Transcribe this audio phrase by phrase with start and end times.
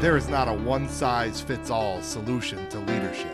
[0.00, 3.32] There is not a one size fits all solution to leadership.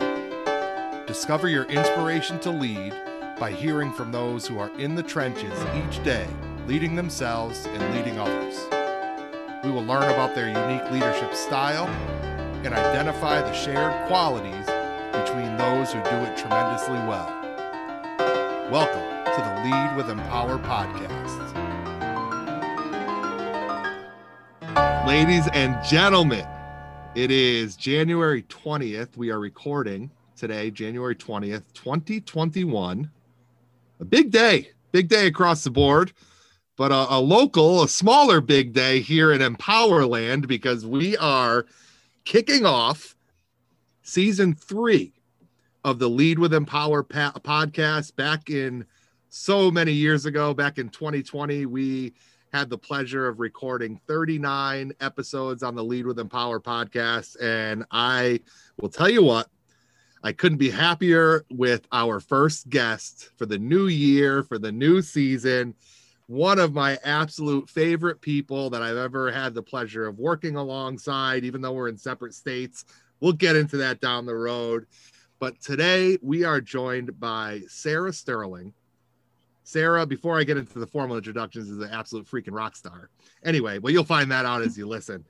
[1.05, 2.93] Discover your inspiration to lead
[3.37, 6.27] by hearing from those who are in the trenches each day,
[6.67, 8.57] leading themselves and leading others.
[9.65, 11.87] We will learn about their unique leadership style
[12.63, 14.65] and identify the shared qualities
[15.11, 17.27] between those who do it tremendously well.
[18.71, 21.50] Welcome to the Lead with Empower podcast.
[25.11, 26.47] Ladies and gentlemen,
[27.15, 29.17] it is January 20th.
[29.17, 33.11] We are recording today, January 20th, 2021.
[33.99, 36.13] A big day, big day across the board,
[36.77, 41.65] but a, a local, a smaller big day here in Empowerland because we are
[42.23, 43.17] kicking off
[44.03, 45.11] season three
[45.83, 48.85] of the Lead with Empower pa- podcast back in
[49.27, 51.65] so many years ago, back in 2020.
[51.65, 52.13] We
[52.51, 57.41] had the pleasure of recording 39 episodes on the Lead with Empower podcast.
[57.41, 58.41] And I
[58.79, 59.47] will tell you what,
[60.21, 65.01] I couldn't be happier with our first guest for the new year, for the new
[65.01, 65.75] season.
[66.27, 71.45] One of my absolute favorite people that I've ever had the pleasure of working alongside,
[71.45, 72.83] even though we're in separate states.
[73.21, 74.87] We'll get into that down the road.
[75.39, 78.73] But today we are joined by Sarah Sterling.
[79.71, 83.09] Sarah, before I get into the formal introductions, is an absolute freaking rock star.
[83.45, 85.23] Anyway, well, you'll find that out as you listen.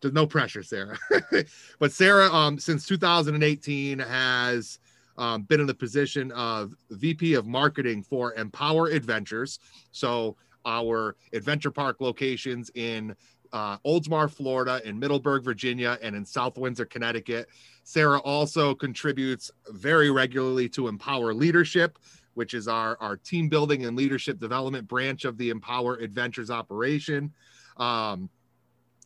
[0.00, 0.98] There's no pressure, Sarah.
[1.78, 4.80] but Sarah, um, since 2018, has
[5.16, 9.60] um, been in the position of VP of Marketing for Empower Adventures.
[9.92, 10.36] So
[10.66, 13.14] our adventure park locations in
[13.52, 17.48] uh, Oldsmar, Florida, in Middleburg, Virginia, and in South Windsor, Connecticut.
[17.84, 21.96] Sarah also contributes very regularly to Empower Leadership,
[22.34, 27.32] which is our, our team building and leadership development branch of the Empower Adventures operation.
[27.76, 28.28] Um,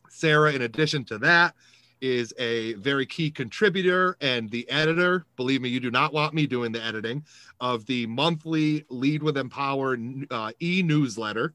[0.09, 1.55] Sarah, in addition to that,
[2.01, 5.25] is a very key contributor and the editor.
[5.35, 7.23] Believe me, you do not want me doing the editing
[7.59, 9.97] of the monthly Lead with Empower
[10.31, 11.53] uh, e newsletter,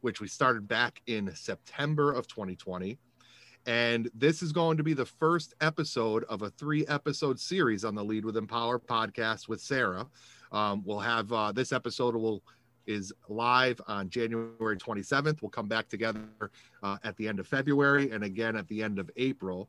[0.00, 2.98] which we started back in September of 2020.
[3.66, 7.94] And this is going to be the first episode of a three episode series on
[7.94, 10.06] the Lead with Empower podcast with Sarah.
[10.52, 12.42] Um, we'll have uh, this episode will
[12.86, 15.40] is live on January 27th.
[15.40, 16.20] We'll come back together
[16.82, 19.68] uh, at the end of February and again at the end of April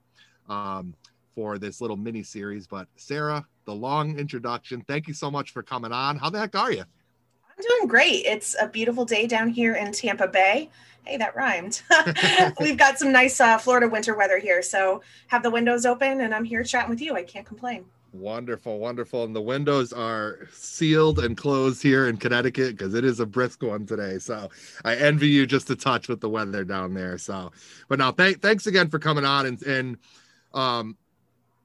[0.50, 0.94] um,
[1.34, 2.68] for this little mini series.
[2.68, 4.84] But Sarah, the long introduction.
[4.88, 6.18] Thank you so much for coming on.
[6.18, 6.82] How the heck are you?
[6.82, 8.26] I'm doing great.
[8.26, 10.70] It's a beautiful day down here in Tampa Bay.
[11.06, 11.84] Hey, that rhymed.
[12.60, 14.62] We've got some nice uh, Florida winter weather here.
[14.62, 17.16] So have the windows open and I'm here chatting with you.
[17.16, 17.86] I can't complain.
[18.14, 19.24] Wonderful, wonderful.
[19.24, 23.64] And the windows are sealed and closed here in Connecticut because it is a brisk
[23.64, 24.20] one today.
[24.20, 24.52] So
[24.86, 27.18] I envy you just a touch with the weather down there.
[27.18, 27.52] So,
[27.88, 29.48] but now thank, thanks again for coming on.
[29.48, 29.98] And, and
[30.54, 30.96] um,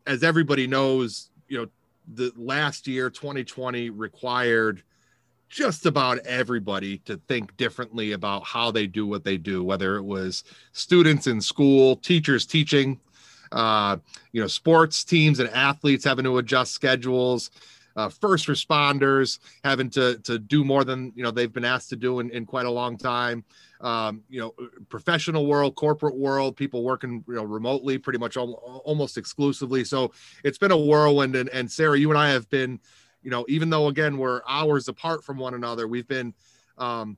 [0.07, 1.67] as everybody knows, you know,
[2.15, 4.83] the last year, 2020 required
[5.51, 10.03] just about everybody to think differently about how they do what they do, whether it
[10.03, 12.99] was students in school, teachers teaching,
[13.53, 13.97] uh,
[14.33, 17.51] you know, sports teams and athletes having to adjust schedules,
[17.99, 21.97] uh, first responders having to to do more than you know they've been asked to
[21.97, 23.45] do in, in quite a long time.
[23.81, 24.55] Um, you know,
[24.89, 29.83] professional world, corporate world, people working you know remotely, pretty much al- almost exclusively.
[29.85, 30.13] So
[30.45, 31.35] it's been a whirlwind.
[31.35, 32.79] And, and Sarah, you and I have been,
[33.23, 36.35] you know, even though again we're hours apart from one another, we've been.
[36.77, 37.17] Um,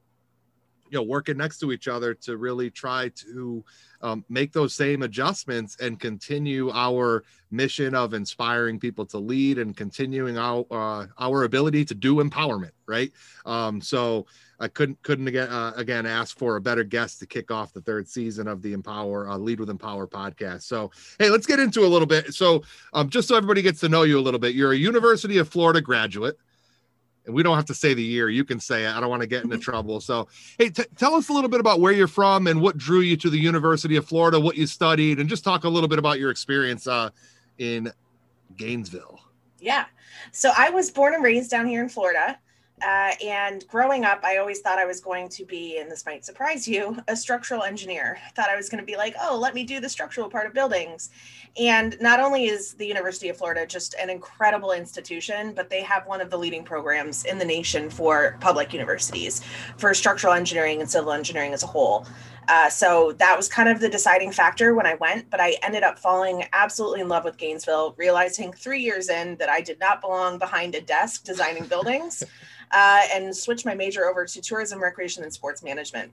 [0.91, 3.65] you know working next to each other to really try to
[4.03, 9.77] um, make those same adjustments and continue our mission of inspiring people to lead and
[9.77, 13.13] continuing our uh, our ability to do empowerment right?
[13.47, 14.27] Um, so
[14.59, 17.81] i couldn't couldn't again uh, again ask for a better guest to kick off the
[17.81, 20.63] third season of the empower uh, lead with empower podcast.
[20.63, 22.35] So hey let's get into a little bit.
[22.35, 22.63] So
[22.93, 25.49] um, just so everybody gets to know you a little bit you're a university of
[25.49, 26.37] florida graduate
[27.27, 28.29] and we don't have to say the year.
[28.29, 28.91] You can say it.
[28.91, 30.01] I don't want to get into trouble.
[30.01, 33.01] So, hey, t- tell us a little bit about where you're from and what drew
[33.01, 35.99] you to the University of Florida, what you studied, and just talk a little bit
[35.99, 37.11] about your experience uh,
[37.59, 37.93] in
[38.57, 39.21] Gainesville.
[39.59, 39.85] Yeah.
[40.33, 42.39] So, I was born and raised down here in Florida.
[42.83, 46.25] Uh, and growing up, I always thought I was going to be, and this might
[46.25, 48.19] surprise you, a structural engineer.
[48.27, 50.47] I thought I was going to be like, oh, let me do the structural part
[50.47, 51.11] of buildings.
[51.59, 56.07] And not only is the University of Florida just an incredible institution, but they have
[56.07, 59.43] one of the leading programs in the nation for public universities
[59.77, 62.07] for structural engineering and civil engineering as a whole.
[62.51, 65.85] Uh, so that was kind of the deciding factor when I went, but I ended
[65.85, 70.01] up falling absolutely in love with Gainesville, realizing three years in that I did not
[70.01, 72.25] belong behind a desk designing buildings.
[72.71, 76.13] uh, and switched my major over to tourism, recreation, and sports management.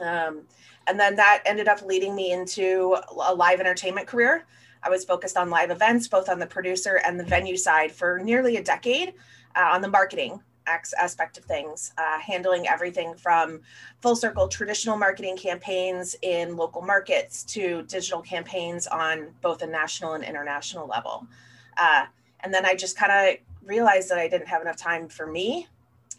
[0.00, 0.42] Um,
[0.86, 4.44] and then that ended up leading me into a live entertainment career.
[4.82, 8.18] I was focused on live events, both on the producer and the venue side for
[8.18, 9.14] nearly a decade
[9.56, 13.60] uh, on the marketing aspect of things, uh, handling everything from
[14.00, 20.14] full circle traditional marketing campaigns in local markets to digital campaigns on both a national
[20.14, 21.26] and international level.
[21.76, 22.06] Uh,
[22.40, 25.66] and then I just kind of realized that I didn't have enough time for me.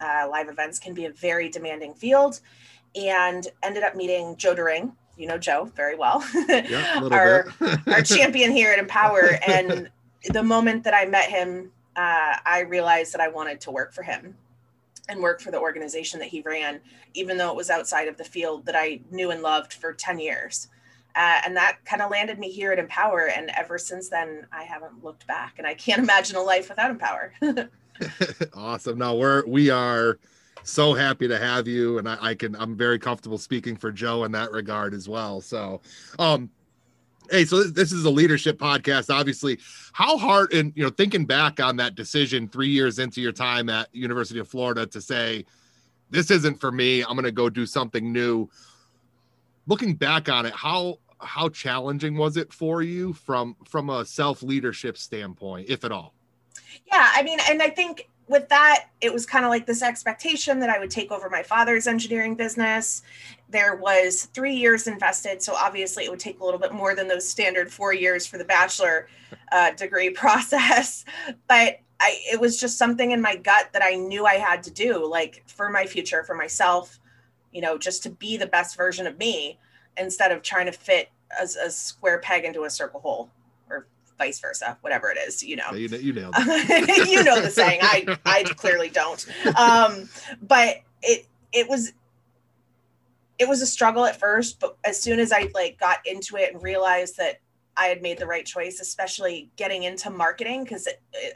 [0.02, 2.42] Uh, live events can be a very demanding field
[2.96, 4.94] and ended up meeting Joe Doering.
[5.18, 7.46] You know Joe very well, yeah, our,
[7.88, 9.40] our champion here at Empower.
[9.48, 9.90] And
[10.30, 14.04] the moment that I met him, uh, I realized that I wanted to work for
[14.04, 14.36] him
[15.08, 16.80] and work for the organization that he ran,
[17.14, 20.20] even though it was outside of the field that I knew and loved for 10
[20.20, 20.68] years.
[21.16, 23.30] Uh, and that kind of landed me here at Empower.
[23.30, 25.56] And ever since then, I haven't looked back.
[25.58, 27.34] And I can't imagine a life without Empower.
[28.54, 28.98] awesome.
[28.98, 30.20] Now we're we are
[30.64, 34.24] so happy to have you, and I, I can I'm very comfortable speaking for Joe
[34.24, 35.42] in that regard as well.
[35.42, 35.82] So,
[36.20, 36.50] um,
[37.30, 39.60] hey so this is a leadership podcast obviously.
[39.94, 43.70] How hard and you know thinking back on that decision three years into your time
[43.70, 45.46] at university of florida to say
[46.10, 47.02] this isn't for me.
[47.02, 48.50] I'm going to go do something new.
[49.68, 54.44] Looking back on it how how challenging was it for you from from a self
[54.44, 56.14] leadership standpoint if at all?
[56.92, 60.60] Yeah i mean and i think with that, it was kind of like this expectation
[60.60, 63.04] that I would take over my father's engineering business.
[63.50, 67.08] There was three years invested, so obviously it would take a little bit more than
[67.08, 69.08] those standard four years for the bachelor
[69.52, 71.06] uh, degree process.
[71.48, 74.72] But I, it was just something in my gut that I knew I had to
[74.72, 77.00] do, like for my future, for myself,
[77.52, 79.60] you know, just to be the best version of me
[79.98, 83.30] instead of trying to fit a, a square peg into a circle hole
[84.18, 85.72] vice versa, whatever it is, you know.
[85.74, 87.10] you, you nailed it.
[87.10, 87.80] you know the saying.
[87.82, 89.26] I I clearly don't.
[89.58, 90.10] Um,
[90.42, 91.94] but it it was
[93.38, 96.54] it was a struggle at first, but as soon as I like got into it
[96.54, 97.42] and realized that
[97.78, 100.88] I had made the right choice, especially getting into marketing, because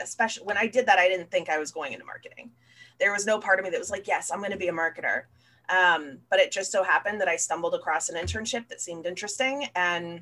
[0.02, 2.52] especially when I did that, I didn't think I was going into marketing.
[3.00, 4.74] There was no part of me that was like, yes, I'm going to be a
[4.74, 5.24] marketer.
[5.70, 9.68] Um, but it just so happened that I stumbled across an internship that seemed interesting
[9.76, 10.22] and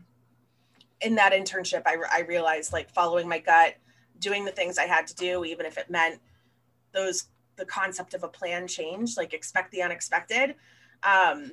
[1.01, 3.75] in that internship, I, I realized like following my gut,
[4.19, 6.19] doing the things I had to do, even if it meant
[6.91, 7.25] those
[7.57, 10.55] the concept of a plan change, like expect the unexpected.
[11.03, 11.51] Um,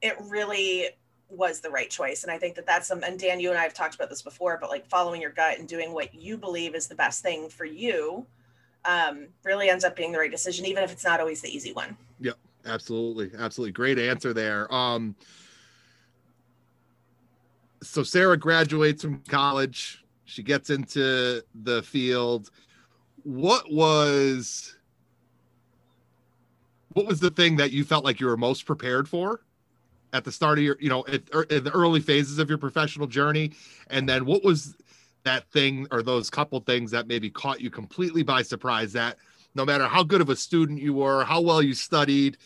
[0.00, 0.88] it really
[1.28, 3.02] was the right choice, and I think that that's some.
[3.02, 5.58] And Dan, you and I have talked about this before, but like following your gut
[5.58, 8.26] and doing what you believe is the best thing for you,
[8.84, 11.72] um, really ends up being the right decision, even if it's not always the easy
[11.72, 11.96] one.
[12.20, 12.36] Yep,
[12.66, 14.72] absolutely, absolutely, great answer there.
[14.72, 15.14] Um,
[17.82, 20.04] so Sarah graduates from college.
[20.24, 22.50] She gets into the field.
[23.22, 24.76] What was
[26.92, 29.42] what was the thing that you felt like you were most prepared for
[30.12, 32.58] at the start of your, you know, at, er, in the early phases of your
[32.58, 33.52] professional journey?
[33.88, 34.76] And then what was
[35.24, 39.18] that thing or those couple things that maybe caught you completely by surprise that
[39.54, 42.38] no matter how good of a student you were, how well you studied,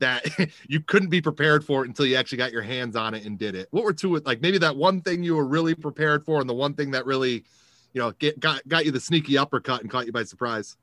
[0.00, 0.26] that
[0.68, 3.38] you couldn't be prepared for it until you actually got your hands on it and
[3.38, 3.68] did it?
[3.70, 6.54] What were two like maybe that one thing you were really prepared for and the
[6.54, 7.44] one thing that really,
[7.92, 10.76] you know, get, got got you the sneaky uppercut and caught you by surprise?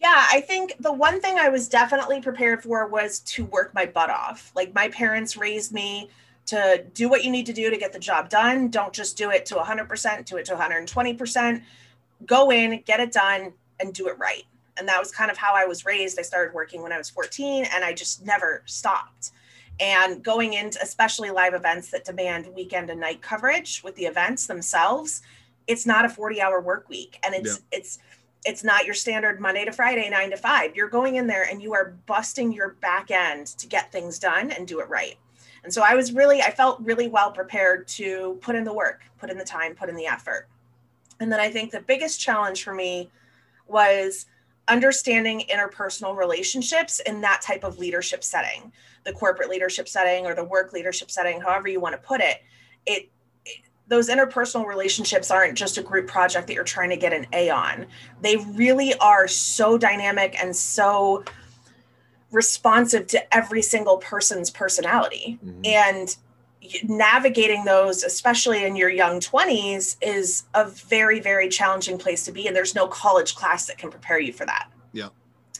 [0.00, 3.84] Yeah, I think the one thing I was definitely prepared for was to work my
[3.84, 4.50] butt off.
[4.56, 6.08] Like my parents raised me
[6.46, 8.68] to do what you need to do to get the job done.
[8.68, 11.62] Don't just do it to 100%, do it to 120%.
[12.24, 14.44] Go in, get it done, and do it right
[14.80, 16.18] and that was kind of how I was raised.
[16.18, 19.30] I started working when I was 14 and I just never stopped.
[19.78, 24.46] And going into especially live events that demand weekend and night coverage with the events
[24.46, 25.22] themselves,
[25.66, 27.78] it's not a 40 hour work week and it's yeah.
[27.78, 27.98] it's
[28.46, 30.74] it's not your standard Monday to Friday, nine to five.
[30.74, 34.50] You're going in there and you are busting your back end to get things done
[34.50, 35.18] and do it right.
[35.62, 39.02] And so I was really, I felt really well prepared to put in the work,
[39.18, 40.48] put in the time, put in the effort.
[41.20, 43.10] And then I think the biggest challenge for me
[43.66, 44.24] was
[44.70, 48.72] understanding interpersonal relationships in that type of leadership setting
[49.04, 52.42] the corporate leadership setting or the work leadership setting however you want to put it
[52.86, 53.10] it,
[53.44, 53.60] it
[53.90, 57.50] those interpersonal relationships aren't just a group project that you're trying to get an A
[57.50, 57.86] on.
[58.22, 61.24] They really are so dynamic and so
[62.30, 65.40] responsive to every single person's personality.
[65.44, 65.62] Mm-hmm.
[65.64, 66.16] And
[66.84, 72.46] navigating those, especially in your young 20s, is a very, very challenging place to be.
[72.46, 74.70] And there's no college class that can prepare you for that.
[74.92, 75.08] Yeah.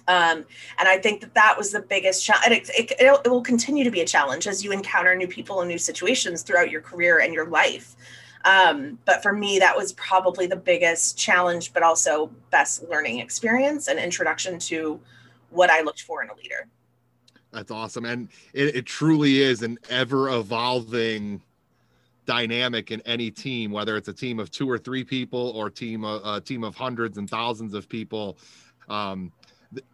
[0.09, 0.45] Um,
[0.79, 2.69] and I think that that was the biggest challenge.
[2.69, 2.93] It, it,
[3.25, 6.43] it, will continue to be a challenge as you encounter new people and new situations
[6.43, 7.95] throughout your career and your life.
[8.45, 13.89] Um, but for me, that was probably the biggest challenge, but also best learning experience
[13.89, 15.01] and introduction to
[15.51, 16.67] what I looked for in a leader.
[17.53, 18.05] That's awesome.
[18.05, 21.43] And it, it truly is an ever evolving
[22.27, 26.05] dynamic in any team, whether it's a team of two or three people or team
[26.05, 28.39] a, a team of hundreds and thousands of people.
[28.89, 29.33] Um,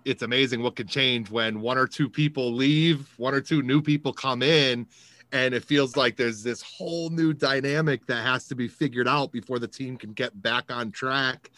[0.05, 3.83] it's amazing what can change when one or two people leave, one or two new
[3.83, 4.87] people come in,
[5.33, 9.33] and it feels like there's this whole new dynamic that has to be figured out
[9.33, 11.51] before the team can get back on track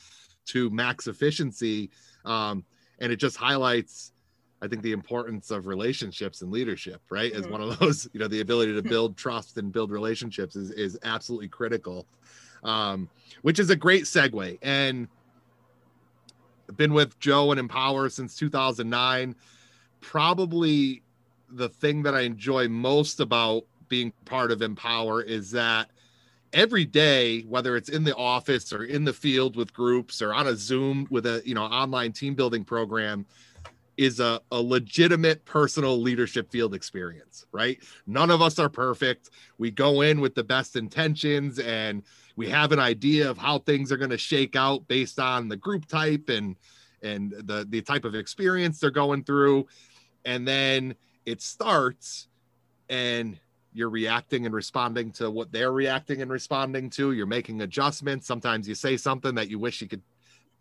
[0.47, 1.91] to max efficiency.
[2.25, 2.65] Um,
[2.99, 4.13] and it just highlights
[4.61, 7.41] I think the importance of relationships and leadership, right, mm-hmm.
[7.41, 8.09] is one of those.
[8.13, 12.07] You know, the ability to build trust and build relationships is is absolutely critical,
[12.65, 13.09] um,
[13.43, 14.59] which is a great segue.
[14.63, 15.09] And
[16.77, 19.35] been with Joe and Empower since 2009.
[20.01, 21.03] Probably
[21.51, 25.91] the thing that I enjoy most about being part of Empower is that
[26.53, 30.47] every day whether it's in the office or in the field with groups or on
[30.47, 33.27] a zoom with a you know online team building program
[33.99, 37.83] is a, a legitimate personal leadership field experience, right?
[38.07, 39.31] None of us are perfect.
[39.59, 42.05] We go in with the best intentions and
[42.37, 45.57] we have an idea of how things are going to shake out based on the
[45.57, 46.57] group type and
[47.03, 49.67] and the the type of experience they're going through
[50.25, 50.95] and then
[51.27, 52.27] it starts
[52.89, 53.39] and
[53.73, 58.69] you're reacting and responding to what they're reacting and responding to you're making adjustments sometimes
[58.69, 60.03] you say something that you wish you could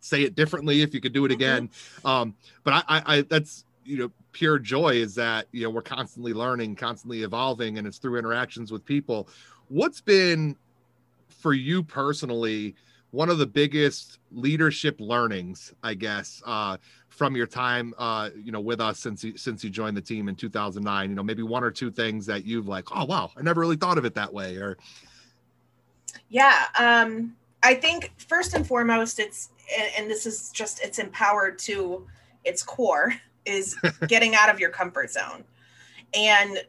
[0.00, 1.34] say it differently if you could do it mm-hmm.
[1.34, 1.70] again.
[2.04, 5.82] Um, but I, I, I, that's you know pure joy is that you know we're
[5.82, 9.28] constantly learning, constantly evolving, and it's through interactions with people.
[9.68, 10.56] What's been
[11.28, 12.74] for you personally
[13.10, 16.76] one of the biggest leadership learnings, I guess, uh,
[17.08, 20.28] from your time, uh, you know, with us since you, since you joined the team
[20.28, 21.08] in 2009?
[21.08, 23.76] You know, maybe one or two things that you've like, oh wow, I never really
[23.76, 24.76] thought of it that way, or
[26.28, 26.66] yeah.
[26.78, 32.06] Um, I think first and foremost, it's and, and this is just it's empowered to
[32.44, 33.76] its core is
[34.08, 35.44] getting out of your comfort zone.
[36.14, 36.62] And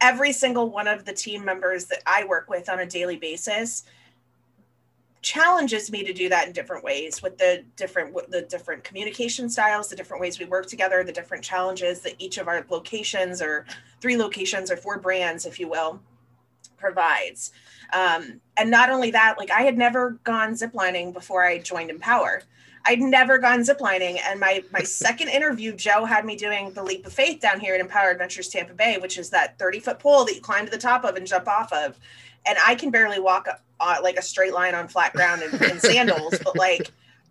[0.00, 3.84] every single one of the team members that I work with on a daily basis
[5.22, 9.88] challenges me to do that in different ways with the different the different communication styles
[9.88, 13.66] the different ways we work together the different challenges that each of our locations or
[14.00, 16.00] three locations or four brands if you will
[16.78, 17.52] provides
[17.92, 22.42] um, and not only that, like I had never gone ziplining before I joined Empower.
[22.84, 24.18] I'd never gone ziplining.
[24.24, 27.74] And my my second interview, Joe had me doing the leap of faith down here
[27.74, 30.70] at Empower Adventures Tampa Bay, which is that 30 foot pole that you climb to
[30.70, 31.98] the top of and jump off of.
[32.46, 33.48] And I can barely walk
[33.80, 36.90] uh, like a straight line on flat ground in, in sandals, but like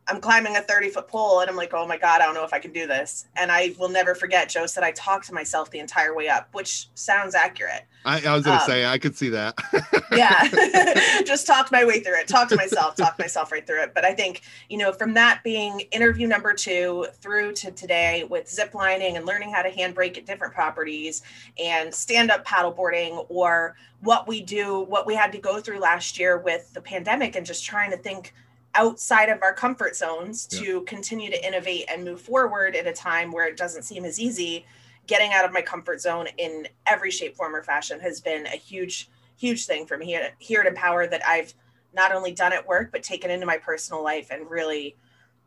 [0.09, 2.43] I'm climbing a 30 foot pole and I'm like, oh my God, I don't know
[2.43, 3.27] if I can do this.
[3.35, 6.49] And I will never forget, Joe said I talked to myself the entire way up,
[6.53, 7.85] which sounds accurate.
[8.05, 9.55] I, I was going to um, say, I could see that.
[10.11, 11.21] yeah.
[11.25, 13.93] Just talked my way through it, talked to myself, talked myself right through it.
[13.93, 18.49] But I think, you know, from that being interview number two through to today with
[18.49, 21.21] zip lining and learning how to handbrake at different properties
[21.59, 26.17] and stand up paddleboarding or what we do, what we had to go through last
[26.17, 28.33] year with the pandemic and just trying to think
[28.75, 30.79] outside of our comfort zones to yeah.
[30.85, 34.65] continue to innovate and move forward at a time where it doesn't seem as easy
[35.07, 38.55] getting out of my comfort zone in every shape form or fashion has been a
[38.55, 41.53] huge huge thing for me here, here at empower that i've
[41.93, 44.95] not only done at work but taken into my personal life and really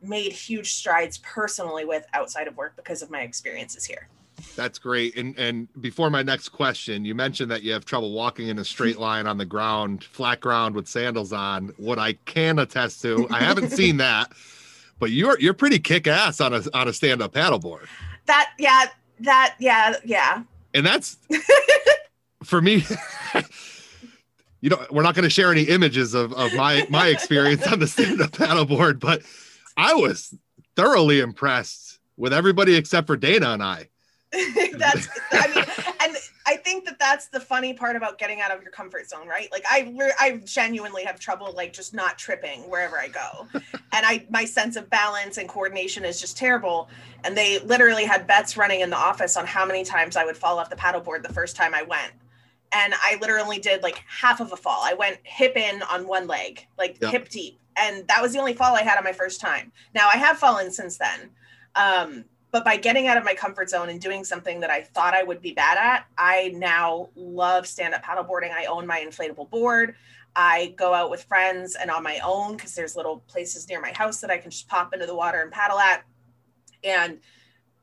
[0.03, 4.09] made huge strides personally with outside of work because of my experiences here
[4.57, 5.17] that's great.
[5.17, 8.65] And and before my next question, you mentioned that you have trouble walking in a
[8.65, 11.73] straight line on the ground, flat ground with sandals on.
[11.77, 14.33] What I can attest to, I haven't seen that,
[14.99, 17.87] but you're you're pretty kick ass on a on a stand up paddleboard.
[18.27, 18.87] That yeah,
[19.21, 20.43] that yeah, yeah.
[20.75, 21.17] And that's
[22.45, 22.85] for me.
[24.61, 27.81] you know, we're not going to share any images of, of my my experience on
[27.81, 29.23] the stand up paddleboard, but
[29.77, 30.35] I was
[30.77, 33.89] thoroughly impressed with everybody except for Dana and I.
[34.79, 35.65] that's i mean
[36.01, 39.29] and i think that that's the funny part about getting out of your comfort zone
[39.33, 39.51] right?
[39.51, 43.47] Like i i genuinely have trouble like just not tripping wherever i go.
[43.93, 46.89] And i my sense of balance and coordination is just terrible.
[47.25, 50.37] And they literally had bets running in the office on how many times i would
[50.37, 52.13] fall off the paddleboard the first time i went.
[52.73, 54.83] And i literally did like half of a fall.
[54.83, 57.13] I went hip in on one leg like yep.
[57.13, 57.59] hip deep.
[57.77, 59.73] And that was the only fall i had on my first time.
[59.95, 61.31] Now i have fallen since then.
[61.75, 65.15] Um but by getting out of my comfort zone and doing something that I thought
[65.15, 68.53] I would be bad at, I now love stand up paddleboarding.
[68.53, 69.97] I own my inflatable board.
[70.37, 73.93] I go out with friends and on my own because there's little places near my
[73.93, 76.05] house that I can just pop into the water and paddle at.
[76.85, 77.21] And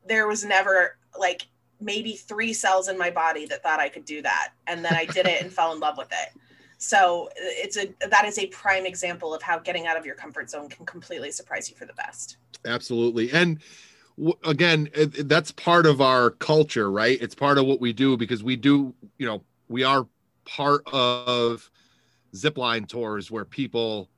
[0.06, 1.48] there was never like
[1.80, 4.52] maybe three cells in my body that thought I could do that.
[4.68, 6.40] And then I did it and fell in love with it.
[6.78, 10.48] So it's a that is a prime example of how getting out of your comfort
[10.48, 12.36] zone can completely surprise you for the best.
[12.64, 13.30] Absolutely.
[13.32, 13.60] And
[14.44, 17.20] again, that's part of our culture, right?
[17.20, 20.06] It's part of what we do because we do, you know, we are
[20.44, 21.70] part of
[22.34, 24.08] zipline tours where people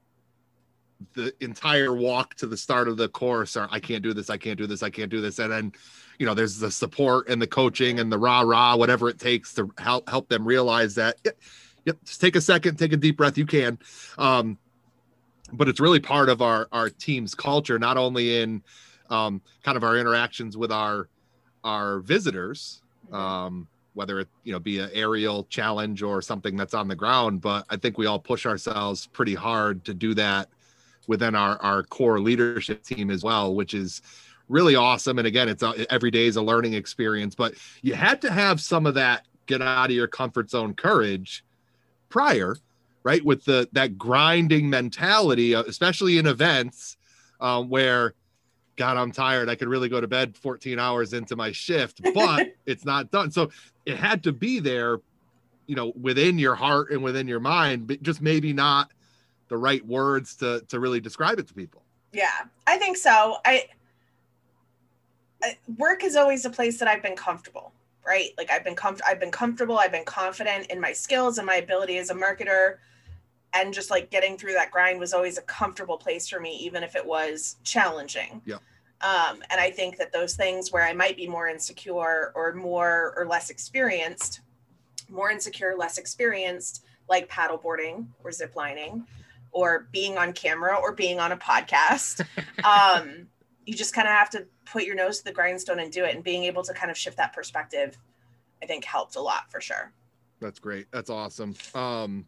[1.14, 4.36] the entire walk to the start of the course are I can't do this, I
[4.36, 5.38] can't do this, I can't do this.
[5.38, 5.72] And then,
[6.18, 9.52] you know, there's the support and the coaching and the rah rah, whatever it takes
[9.54, 11.16] to help help them realize that
[11.84, 13.78] yep, just take a second, take a deep breath, you can.
[14.18, 14.58] Um,
[15.52, 18.62] but it's really part of our our team's culture, not only in
[19.12, 21.08] um, kind of our interactions with our
[21.64, 23.14] our visitors, mm-hmm.
[23.14, 27.40] um, whether it you know be an aerial challenge or something that's on the ground.
[27.40, 30.48] But I think we all push ourselves pretty hard to do that
[31.06, 34.02] within our our core leadership team as well, which is
[34.48, 35.18] really awesome.
[35.18, 37.34] And again, it's a, every day is a learning experience.
[37.34, 41.44] But you had to have some of that get out of your comfort zone courage
[42.08, 42.56] prior,
[43.02, 43.24] right?
[43.24, 46.96] With the that grinding mentality, uh, especially in events
[47.40, 48.14] um, where
[48.82, 49.48] God, I'm tired.
[49.48, 53.30] I could really go to bed 14 hours into my shift, but it's not done.
[53.30, 53.52] So
[53.86, 54.98] it had to be there,
[55.68, 58.90] you know, within your heart and within your mind, but just maybe not
[59.46, 61.84] the right words to to really describe it to people.
[62.12, 62.32] Yeah,
[62.66, 63.36] I think so.
[63.44, 63.66] I,
[65.44, 67.70] I work is always a place that I've been comfortable,
[68.04, 68.30] right?
[68.36, 69.08] Like I've been comfortable.
[69.08, 69.78] I've been comfortable.
[69.78, 72.78] I've been confident in my skills and my ability as a marketer
[73.54, 76.82] and just like getting through that grind was always a comfortable place for me even
[76.82, 78.56] if it was challenging yeah
[79.02, 83.14] um, and i think that those things where i might be more insecure or more
[83.16, 84.40] or less experienced
[85.08, 89.04] more insecure less experienced like paddleboarding or ziplining
[89.50, 92.24] or being on camera or being on a podcast
[92.64, 93.26] um,
[93.66, 96.14] you just kind of have to put your nose to the grindstone and do it.
[96.14, 97.98] And being able to kind of shift that perspective
[98.62, 99.92] i think helped a lot for sure.
[100.40, 100.86] That's great.
[100.90, 101.54] That's awesome.
[101.74, 102.26] Um,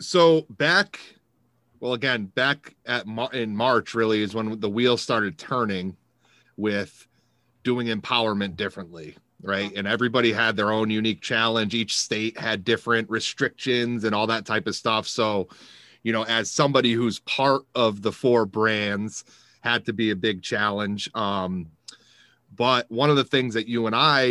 [0.00, 0.98] so back
[1.80, 5.96] well again back at in march really is when the wheels started turning
[6.56, 7.06] with
[7.62, 9.72] doing empowerment differently right?
[9.76, 11.74] And everybody had their own unique challenge.
[11.74, 15.06] Each state had different restrictions and all that type of stuff.
[15.06, 15.48] So
[16.02, 19.24] you know as somebody who's part of the four brands
[19.60, 21.10] had to be a big challenge.
[21.14, 21.66] Um
[22.54, 24.24] but one of the things that you and i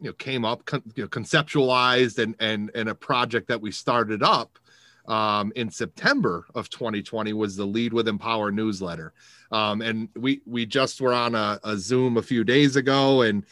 [0.00, 3.70] you know came up con- you know, conceptualized and and and a project that we
[3.70, 4.58] started up
[5.06, 9.12] um, in September of 2020 was the Lead with Empower newsletter.
[9.50, 13.44] Um, and we we just were on a, a, Zoom a few days ago, and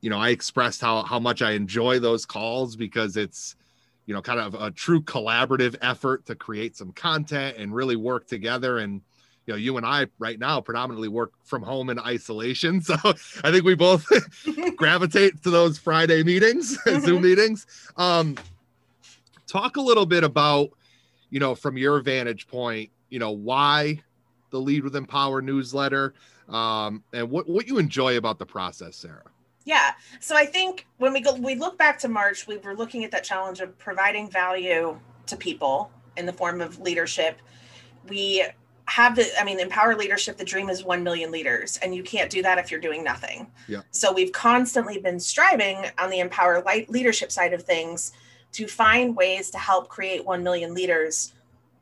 [0.00, 3.54] you know I expressed how how much I enjoy those calls because it's
[4.06, 8.26] you know kind of a true collaborative effort to create some content and really work
[8.26, 9.02] together and
[9.48, 12.82] you know, you and I right now predominantly work from home in isolation.
[12.88, 12.96] So
[13.42, 14.06] I think we both
[14.76, 17.22] gravitate to those Friday meetings, Zoom mm-hmm.
[17.22, 17.66] meetings.
[17.96, 18.36] Um,
[19.48, 20.70] talk a little bit about,
[21.30, 24.00] you know, from your vantage point, you know, why
[24.50, 26.14] the Lead with Empower newsletter
[26.48, 29.24] um, and what, what you enjoy about the process, Sarah.
[29.64, 29.92] Yeah.
[30.20, 33.10] So I think when we go, we look back to March, we were looking at
[33.10, 37.38] that challenge of providing value to people in the form of leadership.
[38.08, 38.44] We
[38.88, 42.30] have the i mean empower leadership the dream is 1 million leaders and you can't
[42.30, 43.80] do that if you're doing nothing yeah.
[43.90, 48.12] so we've constantly been striving on the empower light leadership side of things
[48.52, 51.32] to find ways to help create 1 million leaders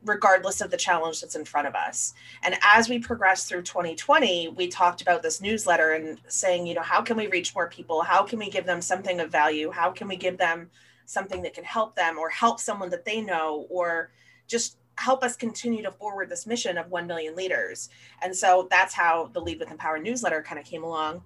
[0.03, 4.49] regardless of the challenge that's in front of us and as we progress through 2020
[4.49, 8.01] we talked about this newsletter and saying you know how can we reach more people
[8.03, 10.69] how can we give them something of value how can we give them
[11.05, 14.11] something that can help them or help someone that they know or
[14.47, 17.89] just help us continue to forward this mission of 1 million leaders.
[18.21, 21.23] And so that's how the Lead with Empower newsletter kind of came along.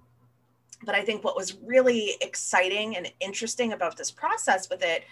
[0.84, 5.04] But I think what was really exciting and interesting about this process with it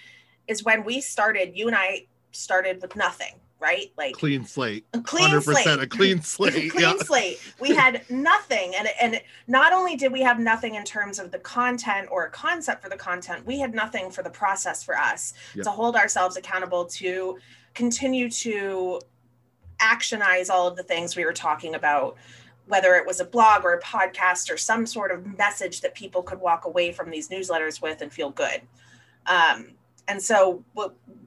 [0.48, 3.92] is when we started, you and I started with nothing, right?
[3.96, 6.96] Like clean slate, a clean 100% slate, a clean slate, clean yeah.
[6.98, 7.40] slate.
[7.61, 11.38] We had nothing, and and not only did we have nothing in terms of the
[11.38, 15.35] content or a concept for the content, we had nothing for the process for us
[15.62, 17.38] to hold ourselves accountable to
[17.74, 19.00] continue to
[19.81, 22.16] actionize all of the things we were talking about
[22.66, 26.22] whether it was a blog or a podcast or some sort of message that people
[26.22, 28.61] could walk away from these newsletters with and feel good
[29.26, 29.68] um,
[30.11, 30.62] and so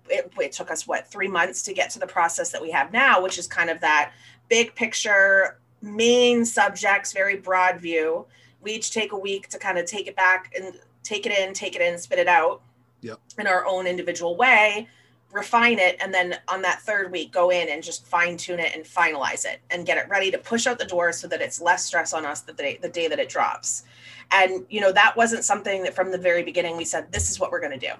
[0.10, 2.92] it, it took us what three months to get to the process that we have
[2.94, 4.12] now which is kind of that
[4.50, 8.26] big picture main subjects very broad view.
[8.62, 11.54] We each take a week to kind of take it back and take it in
[11.54, 12.62] take it in spit it out
[13.02, 13.20] yep.
[13.38, 14.88] in our own individual way
[15.34, 18.74] refine it and then on that third week go in and just fine tune it
[18.74, 21.60] and finalize it and get it ready to push out the door so that it's
[21.60, 23.84] less stress on us the day the day that it drops.
[24.32, 27.40] And you know that wasn't something that from the very beginning we said this is
[27.40, 27.94] what we're going to do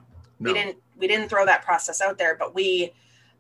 [0.44, 0.52] no.
[0.52, 2.92] we didn't we didn't throw that process out there but we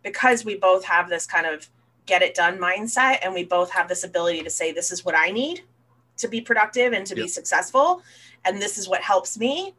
[0.03, 1.69] because we both have this kind of
[2.05, 5.15] get it done mindset and we both have this ability to say this is what
[5.15, 5.61] i need
[6.17, 7.25] to be productive and to yep.
[7.25, 8.01] be successful
[8.45, 9.73] and this is what helps me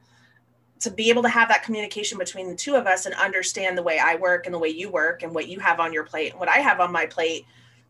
[0.80, 3.82] to be able to have that communication between the two of us and understand the
[3.82, 6.30] way i work and the way you work and what you have on your plate
[6.30, 7.44] and what i have on my plate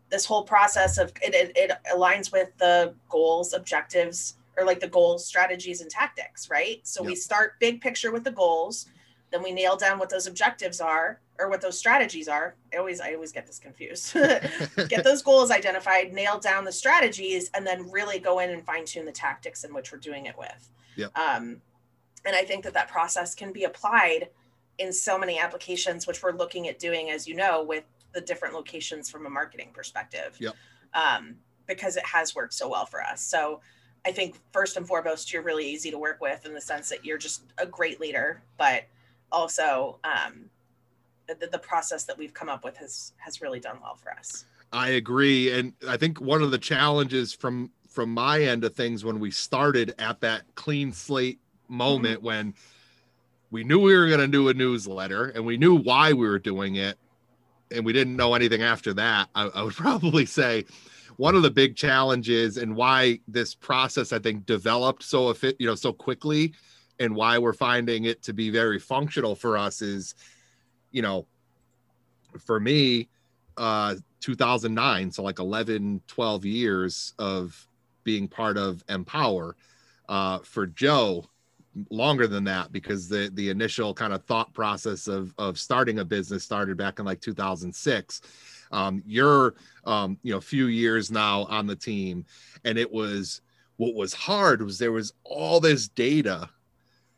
[0.09, 4.87] this whole process of it, it, it aligns with the goals objectives or like the
[4.87, 7.09] goals strategies and tactics right so yep.
[7.09, 8.87] we start big picture with the goals
[9.35, 12.55] then we nail down what those objectives are or what those strategies are.
[12.73, 14.13] I always I always get this confused.
[14.87, 18.85] get those goals identified, nail down the strategies, and then really go in and fine
[18.85, 20.69] tune the tactics in which we're doing it with.
[20.95, 21.17] Yep.
[21.17, 21.61] Um,
[22.25, 24.29] and I think that that process can be applied
[24.77, 28.53] in so many applications, which we're looking at doing, as you know, with the different
[28.53, 30.37] locations from a marketing perspective.
[30.39, 30.55] Yep.
[30.93, 31.35] Um,
[31.67, 33.21] because it has worked so well for us.
[33.21, 33.59] So
[34.05, 37.03] I think first and foremost, you're really easy to work with in the sense that
[37.03, 38.83] you're just a great leader, but
[39.31, 40.49] also um,
[41.27, 44.45] the, the process that we've come up with has has really done well for us.
[44.71, 49.05] I agree, and I think one of the challenges from from my end of things
[49.05, 52.25] when we started at that clean slate moment mm-hmm.
[52.25, 52.53] when
[53.51, 56.37] we knew we were going to do a newsletter and we knew why we were
[56.37, 56.97] doing it
[57.71, 60.65] and we didn't know anything after that I, I, would probably say
[61.15, 65.55] one of the big challenges and why this process i think developed so if it
[65.57, 66.53] you know so quickly
[66.99, 70.15] and why we're finding it to be very functional for us is
[70.91, 71.25] you know
[72.45, 73.07] for me
[73.57, 77.67] uh 2009 so like 11 12 years of
[78.03, 79.55] being part of empower
[80.09, 81.25] uh for joe
[81.89, 86.05] longer than that because the the initial kind of thought process of of starting a
[86.05, 88.21] business started back in like 2006
[88.71, 89.55] um you're
[89.85, 92.25] um you know a few years now on the team
[92.63, 93.41] and it was
[93.77, 96.49] what was hard was there was all this data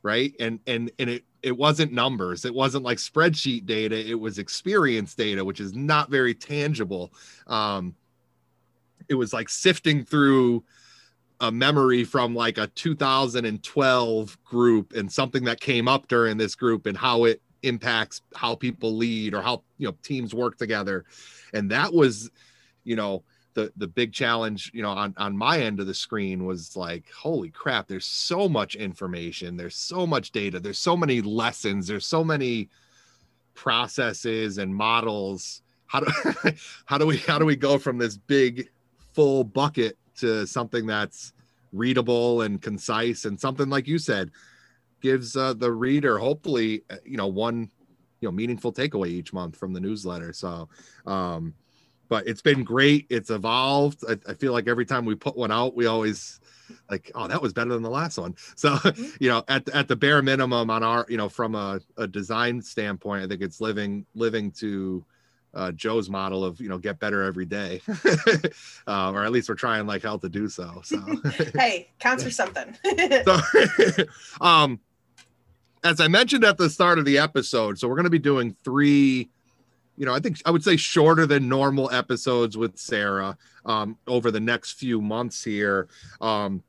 [0.08, 0.34] right?
[0.39, 2.46] And and and it it wasn't numbers.
[2.46, 3.98] It wasn't like spreadsheet data.
[4.10, 7.12] It was experience data which is not very tangible.
[7.46, 7.93] Um
[9.10, 10.63] it was like sifting through
[11.41, 16.86] a memory from like a 2012 group and something that came up during this group
[16.86, 21.04] and how it impacts how people lead or how you know teams work together.
[21.54, 22.30] And that was
[22.86, 23.24] you know
[23.58, 27.06] the the big challenge you know on on my end of the screen was like
[27.12, 32.06] holy crap there's so much information there's so much data there's so many lessons there's
[32.06, 32.70] so many
[33.58, 35.63] processes and models.
[35.88, 36.12] How do
[36.86, 38.70] how do we how do we go from this big
[39.13, 41.34] full bucket to something that's
[41.74, 43.26] readable and concise?
[43.26, 44.32] And something like you said
[45.02, 47.70] gives uh, the reader hopefully uh, you know one
[48.22, 50.32] you know meaningful takeaway each month from the newsletter.
[50.32, 50.70] So
[51.06, 51.54] um
[52.10, 53.08] but it's been great.
[53.10, 54.04] It's evolved.
[54.08, 56.39] I, I, feel like every time we put one out, we always
[56.89, 58.36] like, oh, that was better than the last one.
[58.56, 59.24] So, mm-hmm.
[59.24, 62.62] you know, at at the bare minimum on our, you know, from a, a design
[62.62, 65.06] standpoint, I think it's living living to
[65.54, 67.82] uh, Joe's model of you know get better every day,
[68.88, 70.82] uh, or at least we're trying like hell to do so.
[70.84, 70.98] So
[71.56, 72.76] hey, counts for something.
[73.26, 73.39] so,
[74.41, 74.80] um,
[75.84, 78.56] as I mentioned at the start of the episode, so we're going to be doing
[78.63, 79.30] three
[79.98, 84.32] you know, I think I would say shorter than normal episodes with Sarah um, over
[84.32, 85.88] the next few months here.
[86.22, 86.64] Um,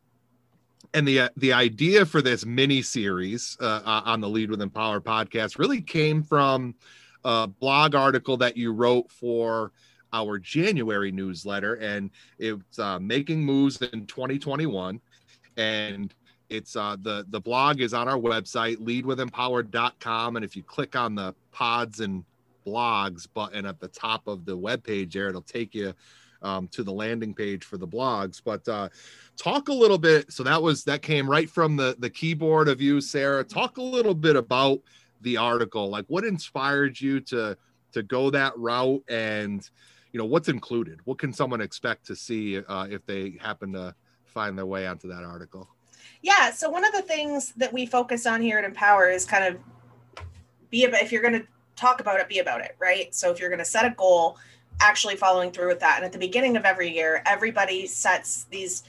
[0.95, 5.59] and the the idea for this mini series uh, on the Lead with Empower podcast
[5.59, 6.75] really came from
[7.25, 9.73] a blog article that you wrote for
[10.15, 14.99] our January newsletter, and it's uh, making moves in 2021.
[15.59, 16.15] And
[16.49, 21.15] it's uh, the the blog is on our website leadwithempower.com, and if you click on
[21.15, 22.25] the pods and
[22.69, 25.29] blogs button at the top of the web page there.
[25.29, 25.95] It'll take you
[26.43, 28.41] um, to the landing page for the blogs.
[28.45, 28.89] But uh,
[29.37, 30.33] talk a little bit.
[30.33, 33.45] So that was that came right from the the keyboard of you, Sarah.
[33.45, 34.81] Talk a little bit about
[35.23, 35.89] the article.
[35.89, 37.57] Like what inspired you to
[37.93, 39.69] to go that route, and
[40.13, 41.01] you know what's included.
[41.05, 45.09] What can someone expect to see uh, if they happen to find their way onto
[45.09, 45.69] that article?
[46.23, 46.51] Yeah.
[46.51, 49.61] So one of the things that we focus on here at Empower is kind of
[50.71, 51.47] be about if you're going to
[51.79, 53.15] talk about it, be about it, right?
[53.15, 54.37] So if you're going to set a goal,
[54.81, 55.97] actually following through with that.
[55.97, 58.85] And at the beginning of every year, everybody sets these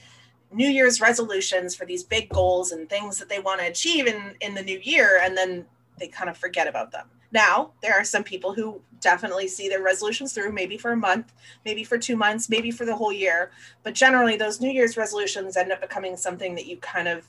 [0.52, 4.34] New Year's resolutions for these big goals and things that they want to achieve in,
[4.40, 5.20] in the new year.
[5.22, 5.64] And then
[5.98, 7.06] they kind of forget about them.
[7.32, 11.32] Now, there are some people who definitely see their resolutions through, maybe for a month,
[11.64, 13.52] maybe for two months, maybe for the whole year.
[13.84, 17.24] But generally, those New Year's resolutions end up becoming something that you kind of,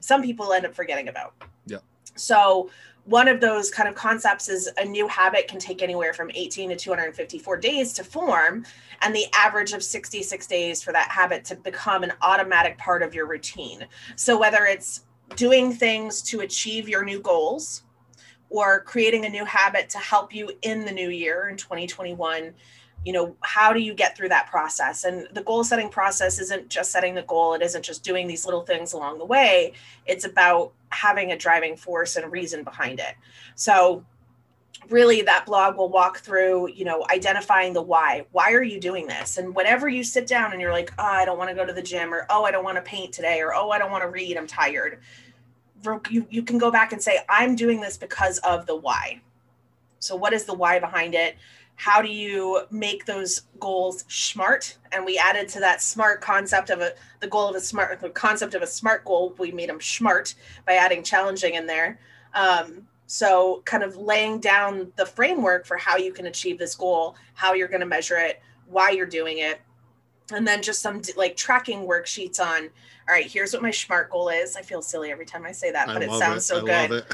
[0.00, 1.34] some people end up forgetting about.
[1.66, 1.78] Yeah.
[2.16, 2.70] So,
[3.04, 6.70] one of those kind of concepts is a new habit can take anywhere from 18
[6.70, 8.64] to 254 days to form
[9.02, 13.14] and the average of 66 days for that habit to become an automatic part of
[13.14, 13.86] your routine.
[14.16, 15.04] So whether it's
[15.36, 17.82] doing things to achieve your new goals
[18.48, 22.54] or creating a new habit to help you in the new year in 2021
[23.04, 25.04] you know how do you get through that process?
[25.04, 27.54] And the goal setting process isn't just setting the goal.
[27.54, 29.72] It isn't just doing these little things along the way.
[30.06, 33.14] It's about having a driving force and reason behind it.
[33.54, 34.04] So
[34.90, 38.26] really that blog will walk through you know identifying the why.
[38.32, 39.38] Why are you doing this?
[39.38, 41.72] And whenever you sit down and you're like oh i don't want to go to
[41.72, 44.02] the gym or oh i don't want to paint today or oh i don't want
[44.02, 44.98] to read i'm tired
[46.10, 49.20] you, you can go back and say i'm doing this because of the why.
[49.98, 51.36] So what is the why behind it
[51.76, 54.78] how do you make those goals smart?
[54.92, 58.10] And we added to that smart concept of a the goal of a smart the
[58.10, 60.34] concept of a smart goal we made them smart
[60.66, 61.98] by adding challenging in there.
[62.34, 67.16] Um, so kind of laying down the framework for how you can achieve this goal
[67.34, 69.60] how you're going to measure it why you're doing it
[70.32, 72.68] and then just some like tracking worksheets on
[73.06, 74.56] all right here's what my smart goal is.
[74.56, 76.46] I feel silly every time i say that but it sounds it.
[76.46, 77.04] so I good.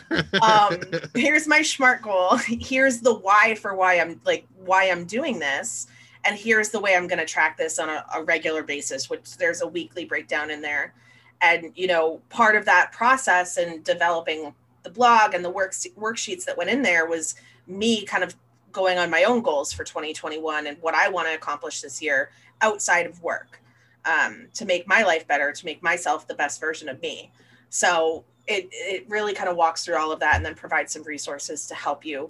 [0.43, 2.37] um, here's my smart goal.
[2.37, 5.89] Here's the why for why i'm like why i'm doing this
[6.25, 9.37] and here's the way i'm going to track this on a, a regular basis which
[9.37, 10.95] there's a weekly breakdown in there.
[11.43, 16.45] And you know part of that process and developing the blog and the works worksheets
[16.45, 17.35] that went in there was
[17.67, 18.35] me kind of
[18.73, 22.31] going on my own goals for 2021 and what I want to accomplish this year
[22.61, 23.61] outside of work
[24.05, 27.33] um, to make my life better, to make myself the best version of me.
[27.69, 31.03] So it, it really kind of walks through all of that and then provides some
[31.05, 32.29] resources to help you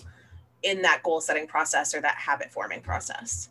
[0.62, 3.48] in that goal setting process or that habit forming process.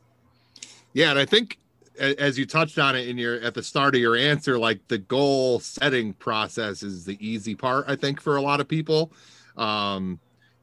[0.94, 1.10] Yeah.
[1.12, 1.58] And I think
[2.00, 4.98] as you touched on it in your at the start of your answer, like the
[4.98, 9.12] goal setting process is the easy part, I think, for a lot of people.
[9.58, 10.20] Um,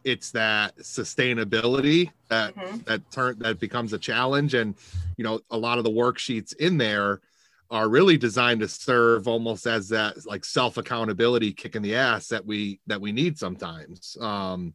[0.06, 2.78] it's that sustainability that mm-hmm.
[2.86, 4.54] that turn that becomes a challenge.
[4.54, 4.76] And
[5.16, 7.20] you know a lot of the worksheets in there
[7.68, 12.28] are really designed to serve almost as that like self accountability kick in the ass
[12.28, 14.16] that we that we need sometimes.
[14.20, 14.74] Um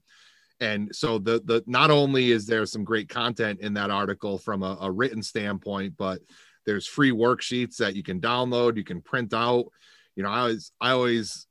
[0.59, 4.63] and so the the not only is there some great content in that article from
[4.63, 6.19] a, a written standpoint but
[6.65, 9.67] there's free worksheets that you can download you can print out.
[10.17, 11.47] You know i always i always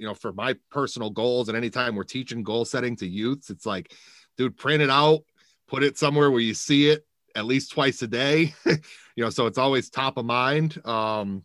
[0.00, 3.66] you know, for my personal goals and anytime we're teaching goal setting to youths, it's
[3.66, 3.92] like,
[4.38, 5.20] dude, print it out,
[5.68, 8.78] put it somewhere where you see it at least twice a day, you
[9.18, 10.80] know, so it's always top of mind.
[10.86, 11.42] Um,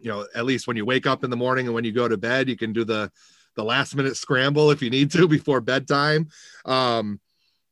[0.00, 2.08] you know, at least when you wake up in the morning and when you go
[2.08, 3.10] to bed, you can do the
[3.54, 6.28] the last minute scramble if you need to before bedtime.
[6.64, 7.20] Um,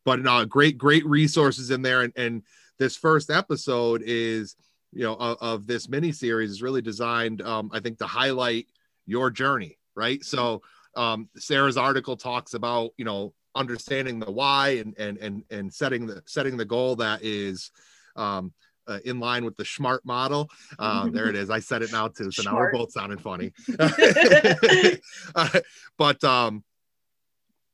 [0.05, 2.03] but no, great, great resources in there.
[2.03, 2.43] And, and
[2.79, 4.55] this first episode is,
[4.93, 8.69] you know, of, of this mini series is really designed, um, I think, to highlight
[9.07, 10.23] your journey, right?
[10.25, 10.63] So
[10.97, 16.07] um, Sarah's article talks about you know understanding the why and and and and setting
[16.07, 17.71] the setting the goal that is
[18.17, 18.53] um,
[18.87, 20.49] uh, in line with the smart model.
[20.79, 21.51] Uh, there it is.
[21.51, 22.31] I said it now too.
[22.31, 23.53] So now we're both sounding funny.
[25.35, 25.61] uh,
[25.97, 26.65] but um,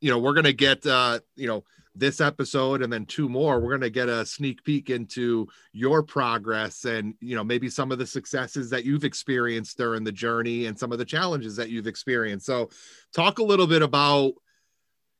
[0.01, 1.65] you know, we're gonna get uh, you know
[1.99, 6.03] this episode and then two more we're going to get a sneak peek into your
[6.03, 10.67] progress and you know maybe some of the successes that you've experienced during the journey
[10.67, 12.47] and some of the challenges that you've experienced.
[12.47, 12.71] So
[13.13, 14.35] talk a little bit about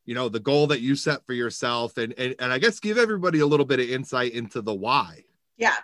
[0.05, 2.97] you know the goal that you set for yourself and and, and i guess give
[2.97, 5.23] everybody a little bit of insight into the why.
[5.57, 5.75] Yeah.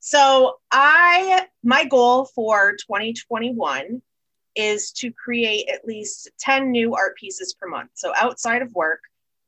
[0.00, 4.02] So i my goal for 2021
[4.54, 7.90] is to create at least 10 new art pieces per month.
[7.94, 9.00] So outside of work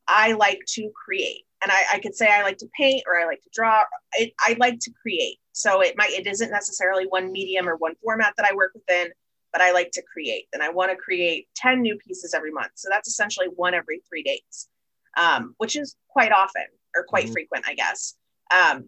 [0.09, 1.45] I like to create.
[1.63, 3.81] And I, I could say I like to paint or I like to draw.
[4.15, 5.39] I, I like to create.
[5.53, 9.13] So it might it isn't necessarily one medium or one format that I work within,
[9.53, 10.47] but I like to create.
[10.53, 12.73] And I want to create 10 new pieces every month.
[12.75, 14.69] So that's essentially one every three days,
[15.17, 17.33] um, which is quite often or quite mm-hmm.
[17.33, 18.15] frequent, I guess.
[18.51, 18.85] Um,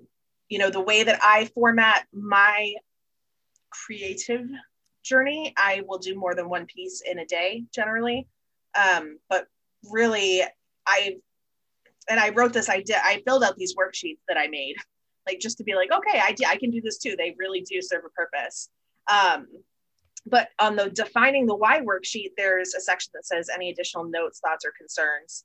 [0.48, 2.74] you know, the way that I format my
[3.70, 4.46] creative
[5.02, 8.26] journey, I will do more than one piece in a day generally.
[8.74, 9.46] Um, but
[9.90, 10.42] really,
[10.86, 11.16] I
[12.08, 12.68] and I wrote this.
[12.68, 12.96] I did.
[13.02, 14.76] I filled out these worksheets that I made,
[15.26, 17.14] like just to be like, okay, I I can do this too.
[17.16, 18.70] They really do serve a purpose.
[19.10, 19.46] Um,
[20.26, 24.40] but on the defining the why worksheet, there's a section that says any additional notes,
[24.40, 25.44] thoughts, or concerns.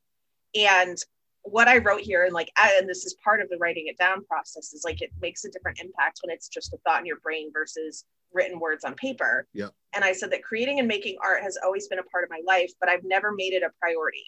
[0.55, 0.97] And
[1.43, 4.23] what I wrote here, and like, and this is part of the writing it down
[4.25, 7.19] process, is like it makes a different impact when it's just a thought in your
[7.19, 9.47] brain versus written words on paper.
[9.53, 9.69] Yeah.
[9.93, 12.41] And I said that creating and making art has always been a part of my
[12.45, 14.25] life, but I've never made it a priority.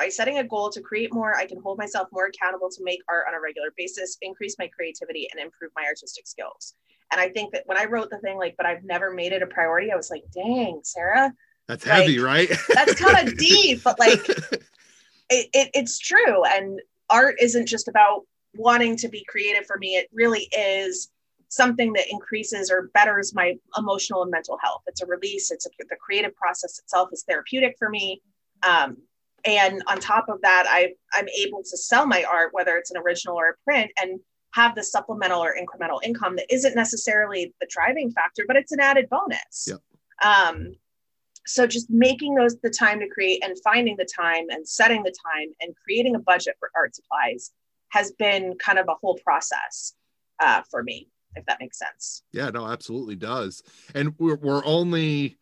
[0.00, 3.00] By setting a goal to create more, I can hold myself more accountable to make
[3.06, 6.72] art on a regular basis, increase my creativity, and improve my artistic skills.
[7.12, 9.42] And I think that when I wrote the thing, like, but I've never made it
[9.42, 11.34] a priority, I was like, dang, Sarah.
[11.68, 12.50] That's like, heavy, right?
[12.72, 16.44] that's kind of deep, but like, it, it, it's true.
[16.46, 18.22] And art isn't just about
[18.54, 21.10] wanting to be creative for me, it really is
[21.50, 24.80] something that increases or betters my emotional and mental health.
[24.86, 25.50] It's a release.
[25.50, 28.22] It's a, the creative process itself is therapeutic for me.
[28.62, 28.96] Um,
[29.44, 32.96] and on top of that I, i'm able to sell my art whether it's an
[32.98, 34.20] original or a print and
[34.52, 38.80] have the supplemental or incremental income that isn't necessarily the driving factor, but it's an
[38.80, 39.68] added bonus.
[39.68, 39.80] Yep.
[40.22, 40.74] Um,
[41.46, 45.14] so just making those the time to create and finding the time and setting the
[45.24, 47.52] time and creating a budget for art supplies
[47.88, 49.94] has been kind of a whole process
[50.40, 52.22] uh, for me, if that makes sense.
[52.32, 53.62] Yeah, no, absolutely does.
[53.94, 55.38] And we're, we're only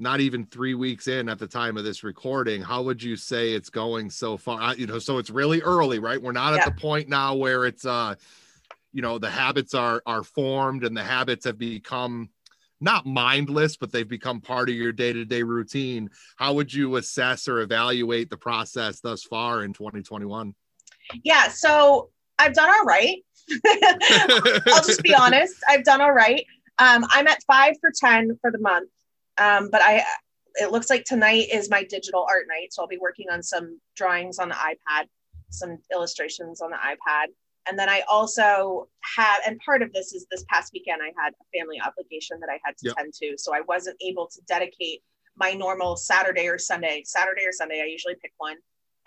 [0.00, 2.62] not even three weeks in at the time of this recording.
[2.62, 4.74] How would you say it's going so far?
[4.74, 6.20] You know, so it's really early, right?
[6.20, 8.14] We're not at the point now where it's, uh,
[8.92, 12.30] you know, the habits are are formed and the habits have become
[12.80, 16.08] not mindless, but they've become part of your day to day routine.
[16.36, 20.54] How would you assess or evaluate the process thus far in 2021?
[21.22, 22.08] Yeah, so
[22.38, 23.18] I've done all right.
[24.66, 25.56] I'll just be honest.
[25.68, 26.46] I've done all right.
[26.78, 28.88] Um, I'm at five for 10 for the month.
[29.40, 30.04] Um, but I,
[30.56, 32.72] it looks like tonight is my digital art night.
[32.72, 35.06] So I'll be working on some drawings on the iPad,
[35.48, 37.28] some illustrations on the iPad.
[37.66, 41.32] And then I also have, and part of this is this past weekend, I had
[41.32, 42.96] a family obligation that I had to Yep.
[42.96, 43.34] tend to.
[43.38, 45.02] So I wasn't able to dedicate
[45.36, 47.02] my normal Saturday or Sunday.
[47.04, 48.56] Saturday or Sunday, I usually pick one.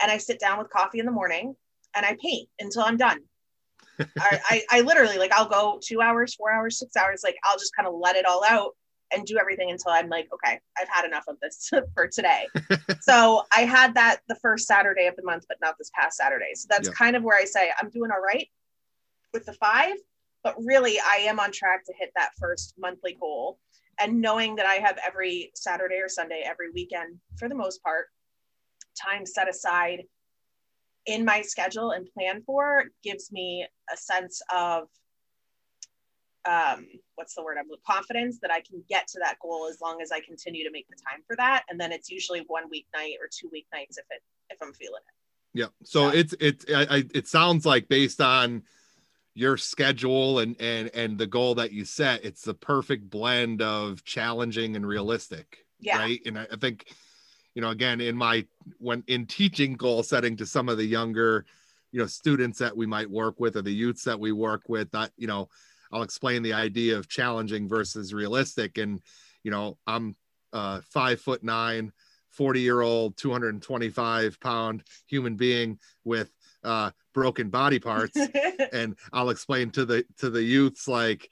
[0.01, 1.55] And I sit down with coffee in the morning
[1.95, 3.19] and I paint until I'm done.
[4.19, 7.21] I, I, I literally like I'll go two hours, four hours, six hours.
[7.23, 8.71] Like I'll just kind of let it all out
[9.13, 12.47] and do everything until I'm like, okay, I've had enough of this for today.
[13.01, 16.53] so I had that the first Saturday of the month, but not this past Saturday.
[16.55, 16.93] So that's Yeah.
[16.95, 18.47] kind of where I say I'm doing all right
[19.33, 19.95] with the five,
[20.43, 23.59] but really I am on track to hit that first monthly goal.
[23.99, 28.07] And knowing that I have every Saturday or Sunday, every weekend for the most part,
[28.99, 30.03] time set aside
[31.05, 34.87] in my schedule and plan for gives me a sense of
[36.45, 40.01] um what's the word i'm confidence that i can get to that goal as long
[40.01, 42.85] as i continue to make the time for that and then it's usually one week
[42.95, 45.13] night or two week nights if it if i'm feeling it
[45.53, 45.67] Yeah.
[45.83, 46.19] So Yeah.
[46.19, 48.63] it's it's I, I, it sounds like based on
[49.35, 54.03] your schedule and and and the goal that you set, it's the perfect blend of
[54.03, 55.65] challenging and realistic.
[55.79, 56.19] yeah Right.
[56.25, 56.87] And I, I think,
[57.55, 58.45] you know, again, in my
[58.79, 61.45] when in teaching goal setting to some of the younger,
[61.91, 64.91] you know, students that we might work with or the youths that we work with,
[64.91, 65.49] that you know,
[65.93, 68.77] I'll explain the idea of challenging versus realistic.
[68.77, 69.01] And
[69.43, 70.15] you know, I'm
[70.51, 71.93] uh five foot nine,
[72.31, 76.31] 40 year old 225 pound human being with
[76.63, 78.17] uh broken body parts
[78.73, 81.29] and i'll explain to the to the youths like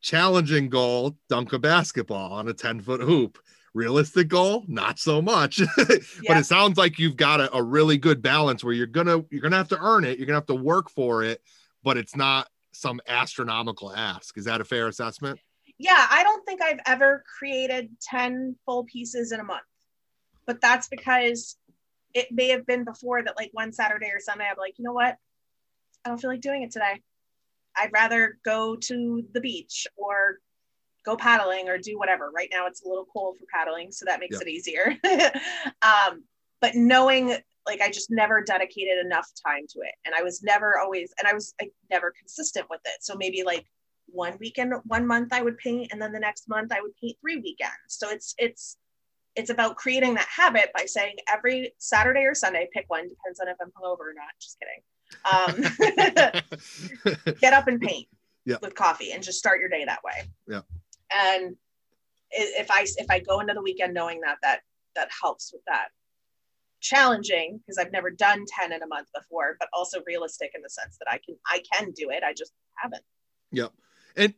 [0.00, 3.38] challenging goal dunk a basketball on a 10 foot hoop
[3.74, 6.38] realistic goal not so much but Yeah.
[6.38, 9.56] it sounds like you've got a, a really good balance where you're gonna you're gonna
[9.56, 11.42] have to earn it you're gonna have to work for it
[11.82, 14.38] but it's not some astronomical ask.
[14.38, 15.38] Is that a fair assessment?
[15.78, 19.62] Yeah i don't think i've ever created 10 full pieces in a month.
[20.46, 21.56] But that's because
[22.14, 24.92] it may have been before that like one saturday or sunday i'm like you know
[24.92, 25.16] what?
[26.04, 27.02] I don't feel like doing it today.
[27.76, 30.38] I'd rather go to the beach or
[31.04, 32.30] go paddling or do whatever.
[32.34, 34.46] Right now it's a little cold for paddling so that makes Yeah.
[34.46, 34.96] it easier.
[35.82, 36.24] Um,
[36.60, 37.36] but knowing
[37.68, 39.94] like i just never dedicated enough time to it.
[40.04, 43.02] And i was never always and i was like never consistent with it.
[43.02, 43.66] So maybe like
[44.06, 47.16] one weekend one month i would paint and then the next month i would paint
[47.20, 47.88] three weekends.
[47.88, 48.76] So it's it's
[49.36, 53.46] it's about creating that habit by saying every saturday or sunday pick one depends on
[53.48, 54.32] if i'm hungover or not.
[54.40, 54.82] Just kidding.
[55.30, 55.54] Um,
[57.40, 58.08] get up and paint
[58.44, 58.56] Yeah.
[58.62, 60.28] with coffee and just start your day that way.
[60.48, 60.62] Yeah.
[61.12, 61.56] and
[62.30, 64.60] if i if i go into the weekend knowing that that
[64.96, 65.88] that helps with that
[66.80, 70.70] challenging because i've never done 10 in a month before but also realistic in the
[70.70, 73.02] sense that i can i can do it i just haven't
[73.52, 73.72] Yep.
[74.16, 74.34] And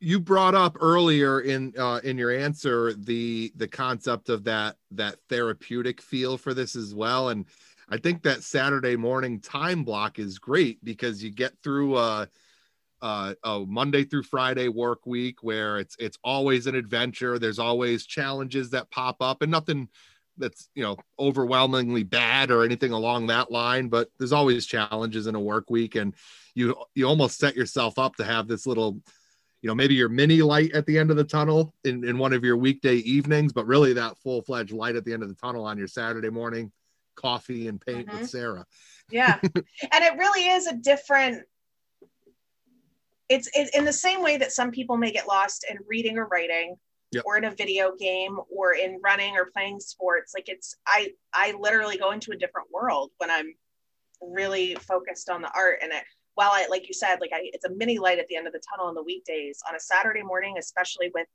[0.00, 5.16] you brought up earlier in uh, in your answer the the concept of that that
[5.28, 7.44] therapeutic feel for this as well, and
[7.88, 12.28] I think that Saturday morning time block is great because you get through a,
[13.02, 17.38] a, a Monday through Friday work week where it's it's always an adventure.
[17.38, 19.88] There's always challenges that pop up, and nothing
[20.40, 25.34] that's you know overwhelmingly bad or anything along that line, but there's always challenges in
[25.34, 26.14] a work week, and
[26.54, 29.00] you you almost set yourself up to have this little
[29.62, 32.32] you know maybe your mini light at the end of the tunnel in, in one
[32.32, 35.64] of your weekday evenings but really that full-fledged light at the end of the tunnel
[35.64, 36.72] on your saturday morning
[37.14, 38.12] coffee and paint Mhm.
[38.12, 38.64] with sarah
[39.10, 39.54] yeah and
[40.04, 41.44] it really is a different
[43.28, 46.26] it's it, in the same way that some people may get lost in reading or
[46.26, 46.76] writing
[47.12, 47.24] Yep.
[47.26, 51.52] or in a video game or in running or playing sports like it's i i
[51.58, 53.52] literally go into a different world when i'm
[54.20, 56.04] really focused on the art and it
[56.34, 58.52] while i like you said like I, it's a mini light at the end of
[58.52, 61.26] the tunnel on the weekdays on a saturday morning especially with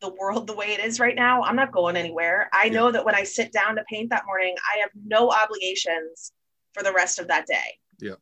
[0.00, 3.04] the world the way it is right now i'm not going anywhere i know that
[3.04, 6.32] when i sit down to paint that morning i have no obligations
[6.76, 7.78] for the rest of that day.
[7.98, 8.14] Yeah.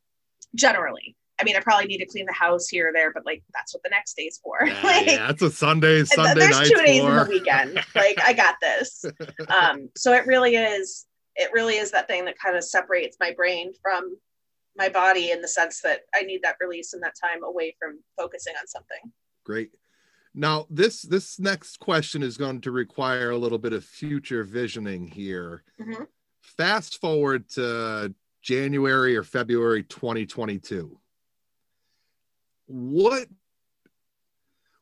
[0.54, 1.16] generally.
[1.40, 3.74] I mean, I probably need to clean the house here or there, but like that's
[3.74, 4.64] what the next day's for.
[4.64, 7.10] Yeah, like, yeah, that's what Sunday, Sunday there's nights two days for.
[7.10, 7.84] in the weekend.
[7.94, 9.04] Like I got this.
[9.48, 11.06] Um, so it really is.
[11.36, 14.16] It really is that thing that kind of separates my brain from
[14.76, 18.00] my body in the sense that I need that release and that time away from
[18.16, 19.12] focusing on something.
[19.44, 19.70] Great.
[20.34, 25.06] Now this this next question is going to require a little bit of future visioning
[25.06, 25.62] here.
[25.80, 26.06] Mhm.
[26.42, 30.98] Fast forward to January or February 2022.
[32.66, 33.28] What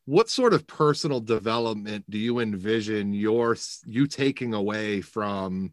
[0.05, 3.57] what sort of personal development do you envision your
[3.87, 5.72] you taking away from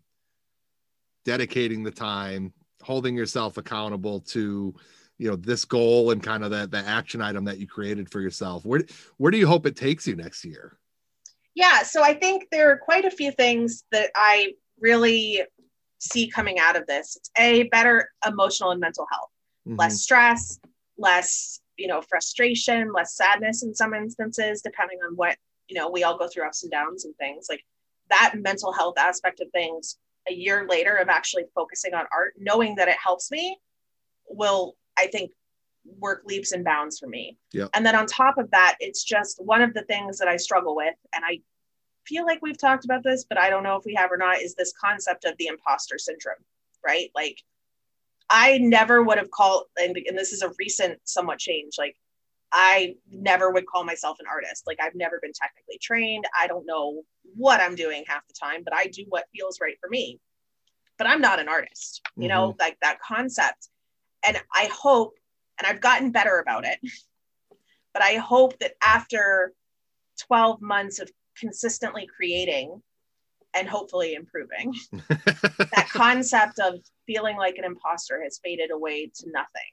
[1.26, 4.74] dedicating the time, holding yourself accountable to
[5.18, 8.22] you know this goal and kind of that the action item that you created for
[8.22, 8.82] yourself where
[9.18, 10.80] where do you hope it takes you next year
[11.55, 15.43] Yeah, so I think there are quite a few things that I really
[15.97, 17.18] see coming out of this.
[17.18, 19.30] It's a better emotional and mental health,
[19.68, 19.78] Mhm.
[19.78, 20.60] less stress,
[20.97, 26.04] less, you know, frustration, less sadness in some instances, depending on what, you know, we
[26.04, 27.48] all go through ups and downs and things.
[27.50, 27.64] Like
[28.10, 32.76] that mental health aspect of things a year later of actually focusing on art, knowing
[32.76, 33.58] that it helps me
[34.28, 35.32] will, I think,
[35.98, 37.38] work leaps and bounds for me.
[37.54, 37.70] Yep.
[37.74, 40.76] And then on top of that, it's just one of the things that I struggle
[40.76, 40.96] with.
[41.16, 41.40] And I
[42.06, 44.42] feel like we've talked about this, but I don't know if we have or not,
[44.42, 46.44] is this concept of the imposter syndrome,
[46.86, 47.10] right?
[47.16, 47.42] Like,
[48.30, 51.74] I never would have called, and, and this is a recent somewhat change.
[51.78, 51.96] Like,
[52.52, 54.64] I never would call myself an artist.
[54.68, 56.26] Like, I've never been technically trained.
[56.40, 57.04] I don't know
[57.36, 60.20] what I'm doing half the time, but I do what feels right for me.
[60.98, 62.60] But I'm not an artist, you know, mm-hmm.
[62.60, 63.70] like that concept.
[64.26, 65.14] And I hope,
[65.58, 66.80] and I've gotten better about it,
[67.94, 69.54] but I hope that after
[70.28, 72.82] 12 months of consistently creating
[73.56, 74.76] and hopefully improving,
[75.10, 79.72] that concept of feeling like an imposter has faded away to nothing.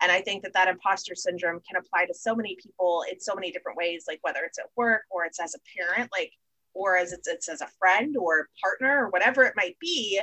[0.00, 3.34] And I think that that imposter syndrome can apply to so many people in so
[3.34, 6.32] many different ways, like whether it's at work or it's as a parent, like,
[6.72, 10.20] or as it's, it's as a friend or partner or whatever it might be.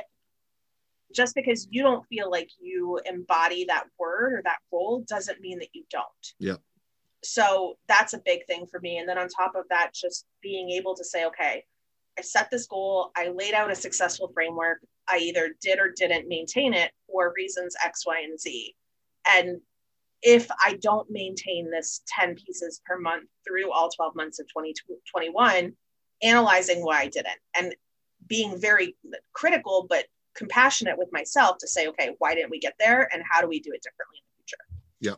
[1.14, 5.58] Just because you don't feel like you embody that word or that role doesn't mean
[5.58, 6.04] that you don't.
[6.38, 6.56] Yeah.
[7.22, 8.98] So that's a big thing for me.
[8.98, 11.64] And then on top of that, just being able to say, okay,
[12.18, 14.80] I set this goal, I laid out a successful framework.
[15.08, 18.74] I either did or didn't maintain it for reasons X, Y, and Z.
[19.28, 19.60] And
[20.22, 25.72] if I don't maintain this 10 pieces per month through all 12 months of 2021,
[26.22, 27.74] analyzing why I didn't and
[28.26, 28.96] being very
[29.34, 33.08] critical, but compassionate with myself to say, okay, why didn't we get there?
[33.12, 34.64] And how do we do it differently in the future?
[35.00, 35.16] Yeah.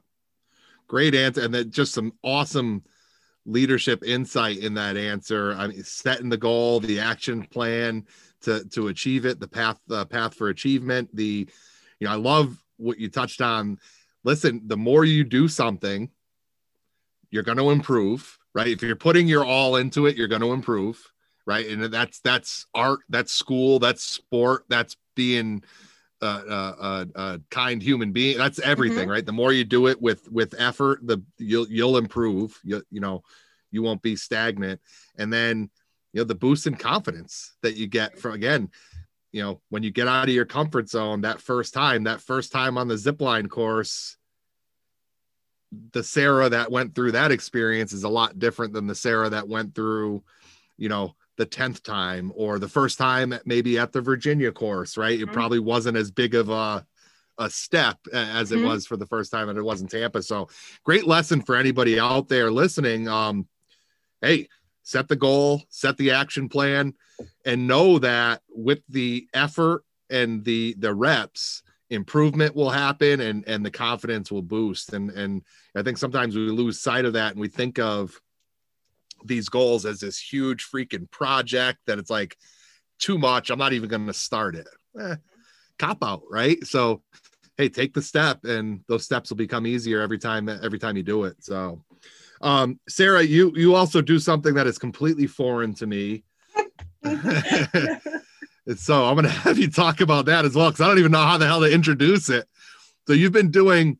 [0.89, 2.83] Great answer and then just some awesome
[3.49, 5.55] leadership insight in that answer.
[5.59, 8.07] I mean setting the goal the action plan
[8.43, 11.49] to to achieve it the path the path for achievement the
[11.99, 13.79] you know i love what you touched on.
[14.25, 16.11] Listen the more you do something
[17.31, 18.69] you're going to improve right?
[18.69, 21.01] If you're putting your all into it you're going to improve
[21.47, 21.67] right?
[21.67, 25.63] And that's that's art that's school that's sport that's being
[26.21, 28.39] uh, uh, uh, uh, kind human being.
[28.39, 29.25] That's everything, right?
[29.25, 32.59] The more you do it with with effort, the you'll you'll improve.
[32.65, 33.23] You you know,
[33.71, 34.81] you won't be stagnant.
[35.17, 35.71] And then
[36.13, 38.71] you know the boost in confidence that you get from again,
[39.33, 42.51] you know, when you get out of your comfort zone that first time, that first
[42.53, 44.17] time on the zip line course.
[45.93, 49.49] The Sarah that went through that experience is a lot different than the Sarah that
[49.49, 50.23] went through,
[50.79, 55.19] you know, the 10th time or the first time maybe at the Virginia course, right?
[55.19, 55.33] It Mhm.
[55.33, 56.87] probably wasn't as big of a
[57.41, 58.65] a step as it Mhm.
[58.65, 60.21] was for the first time and it wasn't Tampa.
[60.25, 60.49] So
[60.83, 63.07] great lesson for anybody out there listening.
[63.07, 63.47] Um,
[64.21, 64.49] hey,
[64.83, 66.95] set the goal, set the action plan,
[67.45, 73.65] and know that with the effort and the the reps, improvement will happen and and
[73.65, 74.93] the confidence will boost.
[74.93, 75.43] And and
[75.77, 78.21] I think sometimes we lose sight of that and we think of
[79.25, 82.37] these goals as this huge freaking project that it's like
[82.99, 83.51] too much.
[83.51, 84.69] I'm not even going to start it.
[85.01, 85.17] Eh,
[85.79, 86.65] cop out, right?
[86.65, 87.03] So,
[87.57, 90.49] hey, take the step, and those steps will become easier every time.
[90.49, 91.37] Every time you do it.
[91.41, 91.83] So,
[92.41, 96.25] um, Sarah, you you also do something that is completely foreign to me.
[98.77, 101.13] So I'm going to have you talk about that as well because I don't even
[101.13, 102.47] know how the hell to introduce it.
[103.07, 103.99] So you've been doing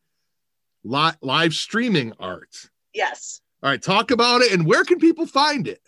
[0.85, 2.69] li- live streaming art.
[2.93, 3.41] yes.
[3.63, 5.81] All right, talk about it and where can people find it?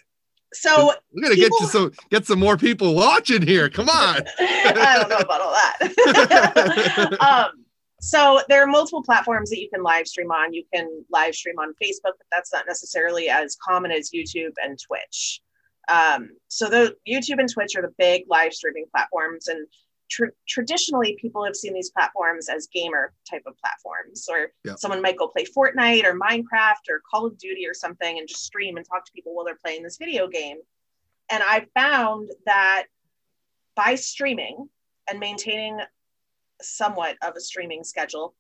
[0.53, 3.69] So We're gonna get you some get some more people watching here.
[3.69, 4.23] Come on.
[4.41, 7.17] I don't know about all that.
[7.21, 7.65] um,
[8.01, 10.53] so there are multiple platforms that you can live stream on.
[10.53, 14.79] You can live stream on Facebook, but that's not necessarily as common as YouTube and
[14.79, 15.41] Twitch.
[15.89, 19.67] Um, so the YouTube and Twitch are the big live streaming platforms, and
[20.11, 24.75] tr- traditionally people have seen these platforms as gamer type of platforms or Yeah.
[24.75, 28.45] someone might go play fortnite or minecraft or call of duty or something and just
[28.45, 30.59] stream and talk to people while they're playing this video game
[31.31, 32.85] and i found that
[33.77, 34.69] by streaming
[35.09, 35.79] and maintaining
[36.61, 38.35] somewhat of a streaming schedule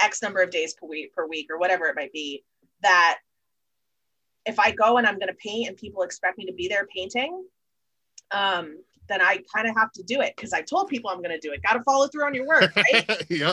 [0.00, 2.44] x number of days per week per week or whatever it might be
[2.82, 3.18] that
[4.46, 6.86] if i go and i'm going to paint and people expect me to be there
[6.94, 7.44] painting
[8.30, 8.78] um,
[9.12, 11.38] then I kind of have to do it because I told people I'm going to
[11.38, 11.62] do it.
[11.62, 13.24] Got to follow through on your word, right?
[13.30, 13.52] yeah.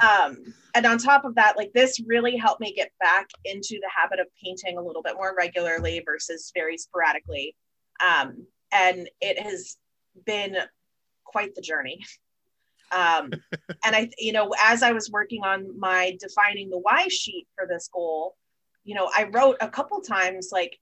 [0.00, 3.90] um, and on top of that, like this really helped me get back into the
[3.94, 7.56] habit of painting a little bit more regularly versus very sporadically.
[8.00, 9.76] Um, and it has
[10.24, 10.56] been
[11.24, 12.04] quite the journey.
[12.92, 13.32] Um,
[13.84, 17.66] and I, you know, as I was working on my defining the why sheet for
[17.66, 18.36] this goal,
[18.84, 20.78] you know, I wrote a couple times like,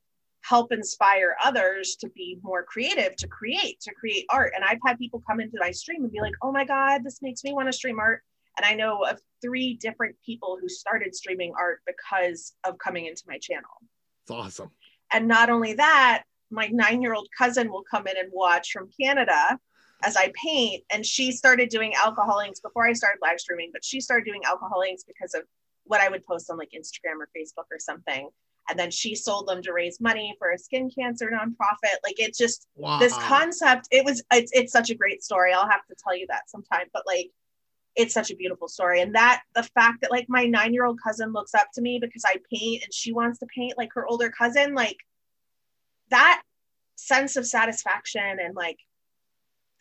[0.48, 4.52] help inspire others to be more creative to create to create art.
[4.54, 7.20] And i've had people come into my stream and be like oh my god this
[7.22, 8.22] makes me want to stream art.
[8.56, 13.22] And i know of three different people who started streaming art because of coming into
[13.26, 13.70] my channel.
[14.22, 14.70] It's awesome.
[15.12, 18.88] and not only that my nine year old cousin will come in and watch from
[19.00, 19.58] canada
[20.04, 20.84] as i paint.
[20.90, 24.42] And she started doing alcohol inks before i started live streaming but she started doing
[24.44, 25.42] alcohol inks because of
[25.84, 28.28] what i would post on like instagram or facebook or something
[28.68, 31.96] and then she sold them to raise money for a skin cancer nonprofit.
[32.04, 32.98] Like it just Wow.
[32.98, 35.52] this concept it was it's, it's such a great story.
[35.52, 37.30] I'll have to tell you that sometime but like
[37.96, 39.00] it's such a beautiful story.
[39.00, 41.98] And that the fact that like my nine year old cousin looks up to me
[41.98, 44.98] because i paint and she wants to paint like her older cousin like
[46.10, 46.42] that
[46.96, 48.78] sense of satisfaction and like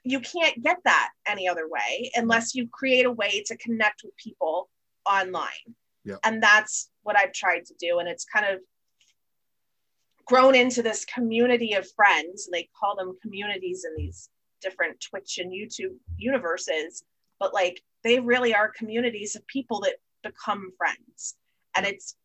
[0.04, 4.16] you can't get that any other way unless you create a way to connect with
[4.18, 4.70] people
[5.10, 5.76] online.
[6.06, 6.20] Yep.
[6.24, 7.98] and that's what i've tried to do.
[8.00, 8.60] And it's kind of
[10.26, 12.50] grown into this community of friends.
[12.52, 14.30] They call them communities in these
[14.62, 17.04] different Twitch and YouTube universes,
[17.40, 21.36] but like they really are communities of people that become friends.
[21.76, 22.16] And it's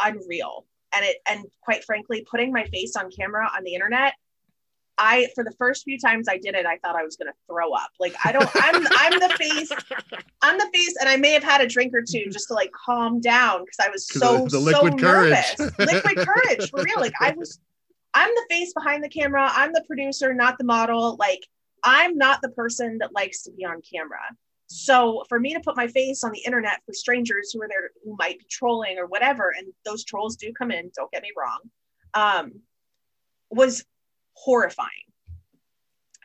[0.00, 0.66] unreal.
[0.94, 4.14] And it and quite frankly, putting my face on camera on the internet,
[4.98, 7.72] I for the first few times I did it, I thought I was gonna throw
[7.72, 7.90] up.
[8.00, 9.70] Like I don't I'm I'm the face,
[10.42, 12.70] I'm the face, and I may have had a drink or two just to like
[12.72, 15.44] calm down because I was so the- the liquid so courage.
[15.58, 15.78] nervous.
[15.78, 17.00] liquid courage for real.
[17.00, 17.60] Like I was
[18.14, 19.50] I'm the face behind the camera.
[19.52, 21.16] I'm the producer, not the model.
[21.18, 21.46] Like
[21.84, 24.20] I'm not the person that likes to be on camera.
[24.66, 27.90] So for me to put my face on the internet for strangers who are there
[28.04, 31.30] who might be trolling or whatever, and those trolls do come in, don't get me
[31.38, 31.58] wrong,
[32.14, 32.60] um,
[33.50, 33.84] was
[34.44, 34.88] horrifying.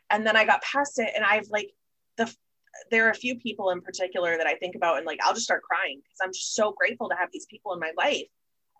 [0.10, 1.72] And then I got past it, and I've like
[2.18, 2.34] the
[2.92, 5.46] there are a few people in particular that I think about, and like I'll just
[5.46, 8.28] start crying because I'm just so grateful to have these people in my life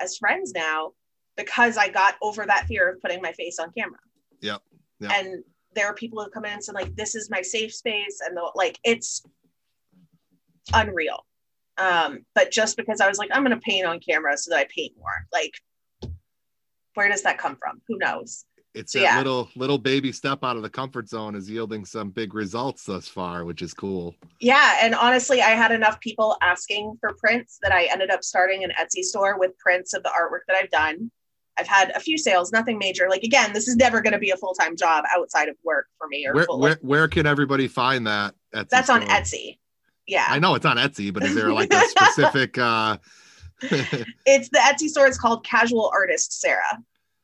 [0.02, 0.92] as friends now
[1.38, 4.00] because I got over that fear of putting my face on camera.
[4.42, 4.62] Yep.
[5.00, 5.12] Yep.
[5.12, 5.44] And
[5.76, 8.38] there are people who come in and say like, "This is my safe space," and
[8.38, 9.24] the, like it's
[10.74, 11.26] unreal.
[11.78, 14.68] Um, but just because I was like, I'm gonna paint on camera so that I
[14.74, 15.54] paint more, like,
[16.94, 17.82] where does that come from?
[17.88, 18.46] Who knows?
[18.74, 19.18] It's So, that yeah.
[19.18, 23.08] little little baby step out of the comfort zone is yielding some big results thus
[23.08, 24.16] far, which is cool.
[24.40, 28.64] Yeah, and honestly, I had enough people asking for prints that I ended up starting
[28.64, 31.12] an Etsy store with prints of the artwork that I've done.
[31.58, 33.08] I've had a few sales, nothing major.
[33.10, 35.88] Like again, this is never going to be a full time job outside of work
[35.98, 36.26] for me.
[36.28, 38.34] Or Where, full, where where can everybody find that?
[38.54, 39.02] Etsy that's on?
[39.04, 39.60] Etsy.
[40.08, 42.98] Yeah, I know it's on Etsy, but is there like a specific uh
[43.62, 45.08] it's the Etsy store.
[45.08, 46.80] It's called Casual Artist Sarah.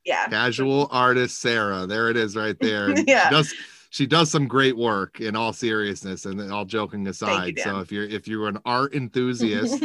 [0.05, 1.85] Yeah, casual artist Sarah?
[1.85, 2.93] There it is right there.
[3.07, 3.29] Yeah.
[3.29, 3.53] She does
[3.91, 7.55] she does some great work in all seriousness and all joking aside.
[7.55, 7.65] Dan.
[7.65, 9.83] so if you're if you're an art enthusiast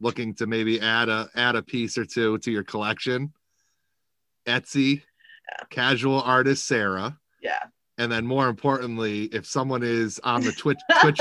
[0.00, 3.32] looking to maybe add a add a piece or two to your collection,
[4.46, 5.64] Etsy, yeah.
[5.70, 7.18] casual artist Sarah.
[7.42, 7.58] yeah.
[7.98, 11.20] And then more importantly, if someone is on the Twitch Twitch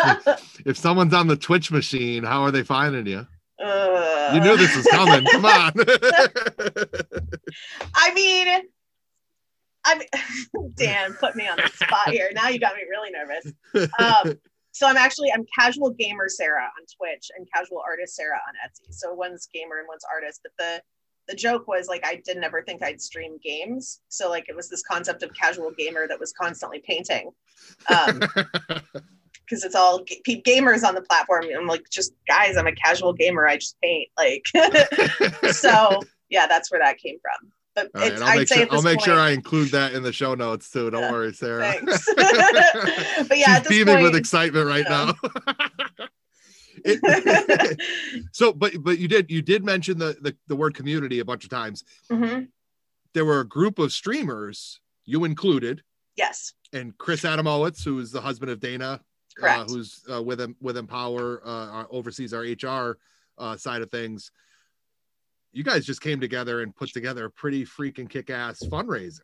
[0.65, 3.27] if someone's on the Twitch machine, how are they finding you?
[3.61, 5.25] Uh, You knew this was coming.
[5.25, 5.71] Come on.
[7.95, 8.63] I mean,
[9.85, 10.07] I mean,
[10.75, 12.29] Dan put me on the spot here.
[12.33, 13.51] Now you got me really nervous.
[13.99, 14.33] Um,
[14.71, 18.93] so I'm actually I'm casual gamer Sarah on Twitch and casual artist Sarah on Etsy.
[18.93, 20.41] So one's gamer and one's artist.
[20.43, 20.81] But the
[21.27, 24.01] the joke was like I didn't ever think I'd stream games.
[24.09, 27.31] So like it was this concept of casual gamer that was constantly painting.
[27.89, 28.21] Um,
[29.51, 31.43] because it's all pe- gamers on the platform.
[31.57, 33.45] I'm like, just guys, I'm a casual gamer.
[33.45, 34.07] I just paint.
[34.17, 34.47] Like,
[35.53, 35.99] so
[36.29, 37.51] yeah, that's where that came from.
[37.75, 40.03] But right, I'll I'd make say sure I'll make point, sure I include that in
[40.03, 40.89] the show notes too.
[40.89, 41.73] Don't Yeah, worry, Sarah.
[41.73, 42.05] thanks.
[43.27, 45.11] but yeah, She's beaming point, with excitement right Yeah.
[45.19, 46.07] now.
[46.83, 47.79] It-
[48.31, 51.43] so, but but you did you did mention the, the the word community a bunch
[51.43, 51.83] of times.
[52.09, 52.47] Mhm.
[53.13, 55.83] There were a group of streamers, you included,
[56.15, 56.53] Yes.
[56.73, 59.01] And Chris Adamowitz, who is the husband of Dana,
[59.37, 59.59] Correct.
[59.59, 62.97] uh, who's uh, with with Empower, uh, oversees our HR
[63.37, 64.31] uh, side of things.
[65.51, 69.19] You guys just came together and put together a pretty freaking kick-ass fundraiser.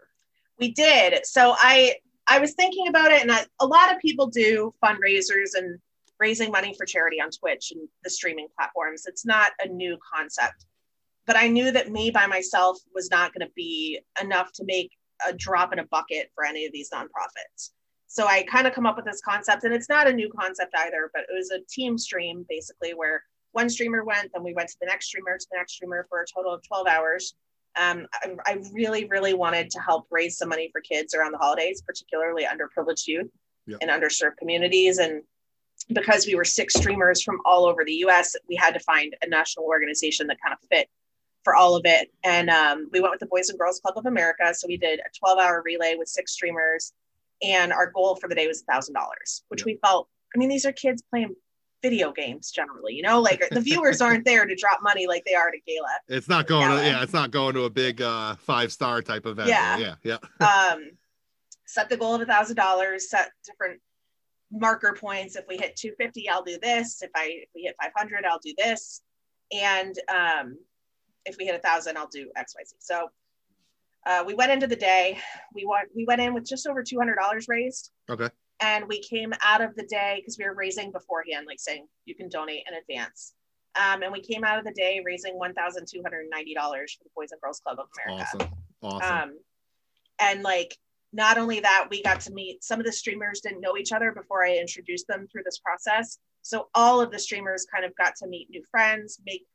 [0.60, 1.26] We did.
[1.26, 1.96] So I
[2.28, 5.80] I was thinking about it, and I, a lot of people do fundraisers and
[6.20, 9.04] raising money for charity on Twitch and the streaming platforms.
[9.06, 10.66] It's not a new concept,
[11.26, 14.92] but I knew that me by myself was not going to be enough to make
[15.28, 17.72] a drop in a bucket for any of these nonprofits.
[18.08, 20.74] So I kind of come up with this concept, and it's not a new concept
[20.78, 24.70] either, but it was a team stream basically where one streamer went, then we went
[24.70, 27.34] to the next streamer, to the next streamer for a total of 12 hours.
[27.76, 31.38] Um, I, I, really, really wanted to help raise some money for kids around the
[31.38, 33.30] holidays, particularly underprivileged youth
[33.68, 33.80] yep.
[33.82, 34.98] and underserved communities.
[34.98, 35.22] And
[35.94, 39.28] because we were six streamers from all over the US, we had to find a
[39.30, 40.90] national organization that kind of fit
[41.44, 42.12] for all of it.
[42.24, 44.54] And um, we went with the Boys and Girls Club of America.
[44.54, 46.94] So we did a 12 hour relay with six streamers.
[47.44, 48.92] And our goal for the day was $1,000,
[49.50, 49.66] which yep.
[49.66, 51.36] we felt, I mean, these are kids playing
[51.84, 55.36] video games generally you know like the viewers aren't there to drop money like they
[55.36, 55.88] are to gala.
[56.08, 56.82] It's not going gala.
[56.82, 57.04] to yeah.
[57.04, 59.50] it's not going to a big uh five star type event.
[59.50, 59.78] Yeah.
[59.78, 60.18] Yeah yeah.
[60.46, 60.92] Um
[61.66, 63.80] set the goal of a thousand dollars set different
[64.52, 65.36] marker points.
[65.36, 67.02] If we hit 250 i'll do this.
[67.02, 69.02] If i if we hit 500 i'll do this.
[69.52, 70.58] And um
[71.26, 73.10] if we hit a thousand i'll do xyz so
[74.06, 75.18] uh, we went into the day
[75.54, 77.16] we went we went in with just over $200
[77.48, 78.30] raised okay
[78.60, 82.16] and we came out of the day because we were raising beforehand, like saying you
[82.16, 83.34] can donate in advance.
[83.76, 86.94] Um, and we came out of the day raising one thousand two hundred ninety dollars
[86.94, 88.28] for the Boys and Girls Club of America.
[88.36, 88.50] Awesome,
[88.82, 89.18] awesome.
[89.18, 89.40] Um,
[90.20, 90.76] and like
[91.14, 94.12] not only that, we got to meet some of the streamers didn't know each other
[94.12, 96.18] before I introduced them through this process.
[96.42, 99.46] So all of the streamers kind of got to meet new friends, make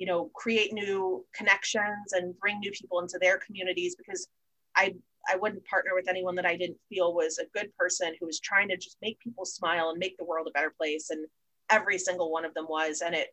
[0.00, 4.26] you know, create new connections, and bring new people into their communities because
[4.74, 4.94] I
[5.28, 8.40] I wouldn't partner with anyone that I didn't feel was a good person who was
[8.40, 11.10] trying to just make people smile and make the world a better place.
[11.10, 11.26] And
[11.70, 13.02] every single one of them was.
[13.04, 13.28] And it,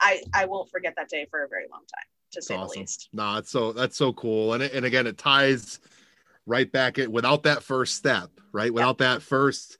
[0.00, 2.74] I, I won't forget that day for a very long time, to that's say awesome.
[2.74, 3.08] the least.
[3.12, 4.54] No, it's so that's so cool.
[4.54, 5.80] And and again, it ties
[6.46, 8.72] right back at without that first step, right?
[8.72, 9.20] Without yep.
[9.20, 9.78] that first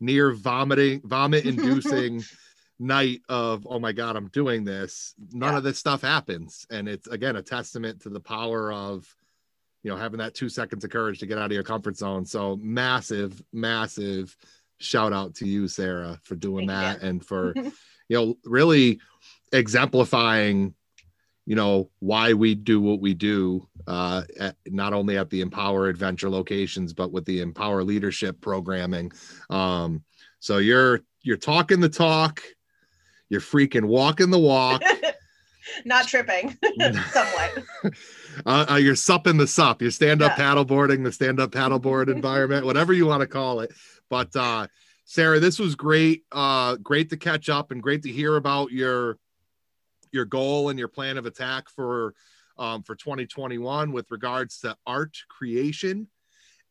[0.00, 2.22] near vomiting, vomit inducing
[2.78, 5.14] night of oh my god, I'm doing this.
[5.32, 6.66] None of this stuff happens.
[6.70, 9.06] And it's again a testament to the power of
[9.82, 12.24] you know having that two seconds of courage to get out of your comfort zone
[12.24, 14.36] so massive massive
[14.78, 17.08] shout out to you sarah for doing Thank that you.
[17.08, 17.72] and for you
[18.10, 19.00] know really
[19.52, 20.74] exemplifying
[21.46, 25.88] you know why we do what we do uh at, not only at the empower
[25.88, 29.10] adventure locations but with the empower leadership programming
[29.48, 30.02] um
[30.40, 32.42] so you're you're talking the talk
[33.28, 34.82] you're freaking walking the walk.
[35.84, 36.56] Not tripping.
[37.12, 37.64] Somewhat.
[38.46, 39.82] Uh, uh, you're supping the sup.
[39.82, 40.54] You're stand up yeah.
[40.54, 43.72] paddleboarding the stand up paddleboard environment whatever you want to call it.
[44.08, 44.68] But uh
[45.06, 49.18] sarah this was great uh great to catch up and great to hear about your
[50.12, 52.14] your goal and your plan of attack for
[52.58, 56.06] um for 2021 with regards to art creation.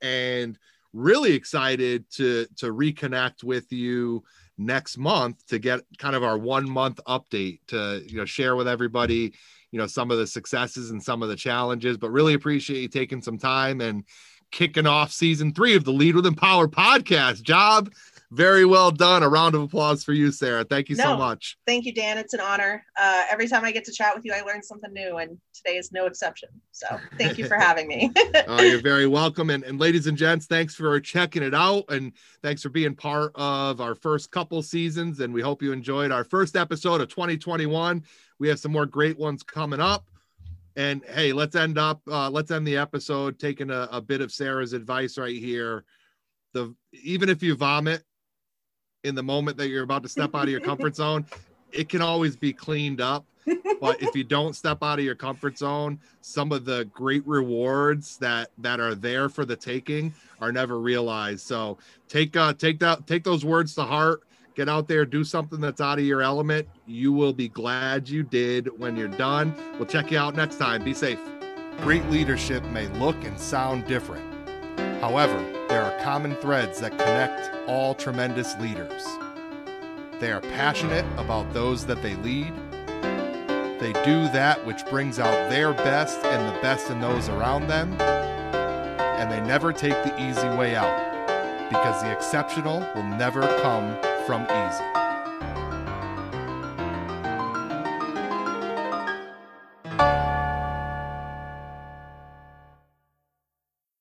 [0.01, 0.57] And
[0.93, 4.23] really excited to to reconnect with you
[4.57, 8.67] next month to get kind of our one month update to you know share with
[8.67, 9.33] everybody
[9.71, 11.97] you know some of the successes and some of the challenges.
[11.97, 14.03] But really appreciate you taking some time and
[14.51, 17.91] kicking off season three of the lead with empower podcast job
[18.31, 19.23] very well done.
[19.23, 20.63] A round of applause for you, Sarah.
[20.63, 21.57] Thank you no, so much.
[21.65, 22.17] Thank you, Dan.
[22.17, 22.83] It's an honor.
[22.99, 25.77] Uh, every time I get to chat with you, I learn something new, and today
[25.77, 26.49] is no exception.
[26.71, 28.11] So thank you for having me.
[28.47, 29.49] oh, you're very welcome.
[29.49, 31.85] And, and ladies and gents, thanks for checking it out.
[31.89, 32.11] And
[32.41, 35.21] thanks for being part of our first couple seasons.
[35.21, 38.03] And we hope you enjoyed our first episode of 2021.
[38.39, 40.05] We have some more great ones coming up.
[40.75, 44.31] And hey, let's end up, uh, let's end the episode taking a, a bit of
[44.31, 45.85] Sarah's advice right here.
[46.53, 48.03] The even if you vomit,
[49.03, 51.25] in the moment that you're about to step out of your comfort zone,
[51.71, 53.25] it can always be cleaned up.
[53.79, 58.17] But if you don't step out of your comfort zone, some of the great rewards
[58.17, 61.45] that that are there for the taking are never realized.
[61.45, 61.77] So
[62.09, 64.23] take uh take that take those words to heart.
[64.55, 66.67] Get out there, do something that's out of your element.
[66.87, 69.55] You will be glad you did when you're done.
[69.77, 70.83] We'll check you out next time.
[70.83, 71.19] Be safe.
[71.81, 74.36] Great leadership may look and sound different.
[75.01, 75.37] However,
[75.69, 79.05] there are common threads that connect all tremendous leaders.
[80.19, 82.51] They are passionate about those that they lead.
[83.79, 87.93] They do that which brings out their best and the best in those around them.
[88.01, 93.95] And they never take the easy way out because the exceptional will never come
[94.25, 95.06] from easy.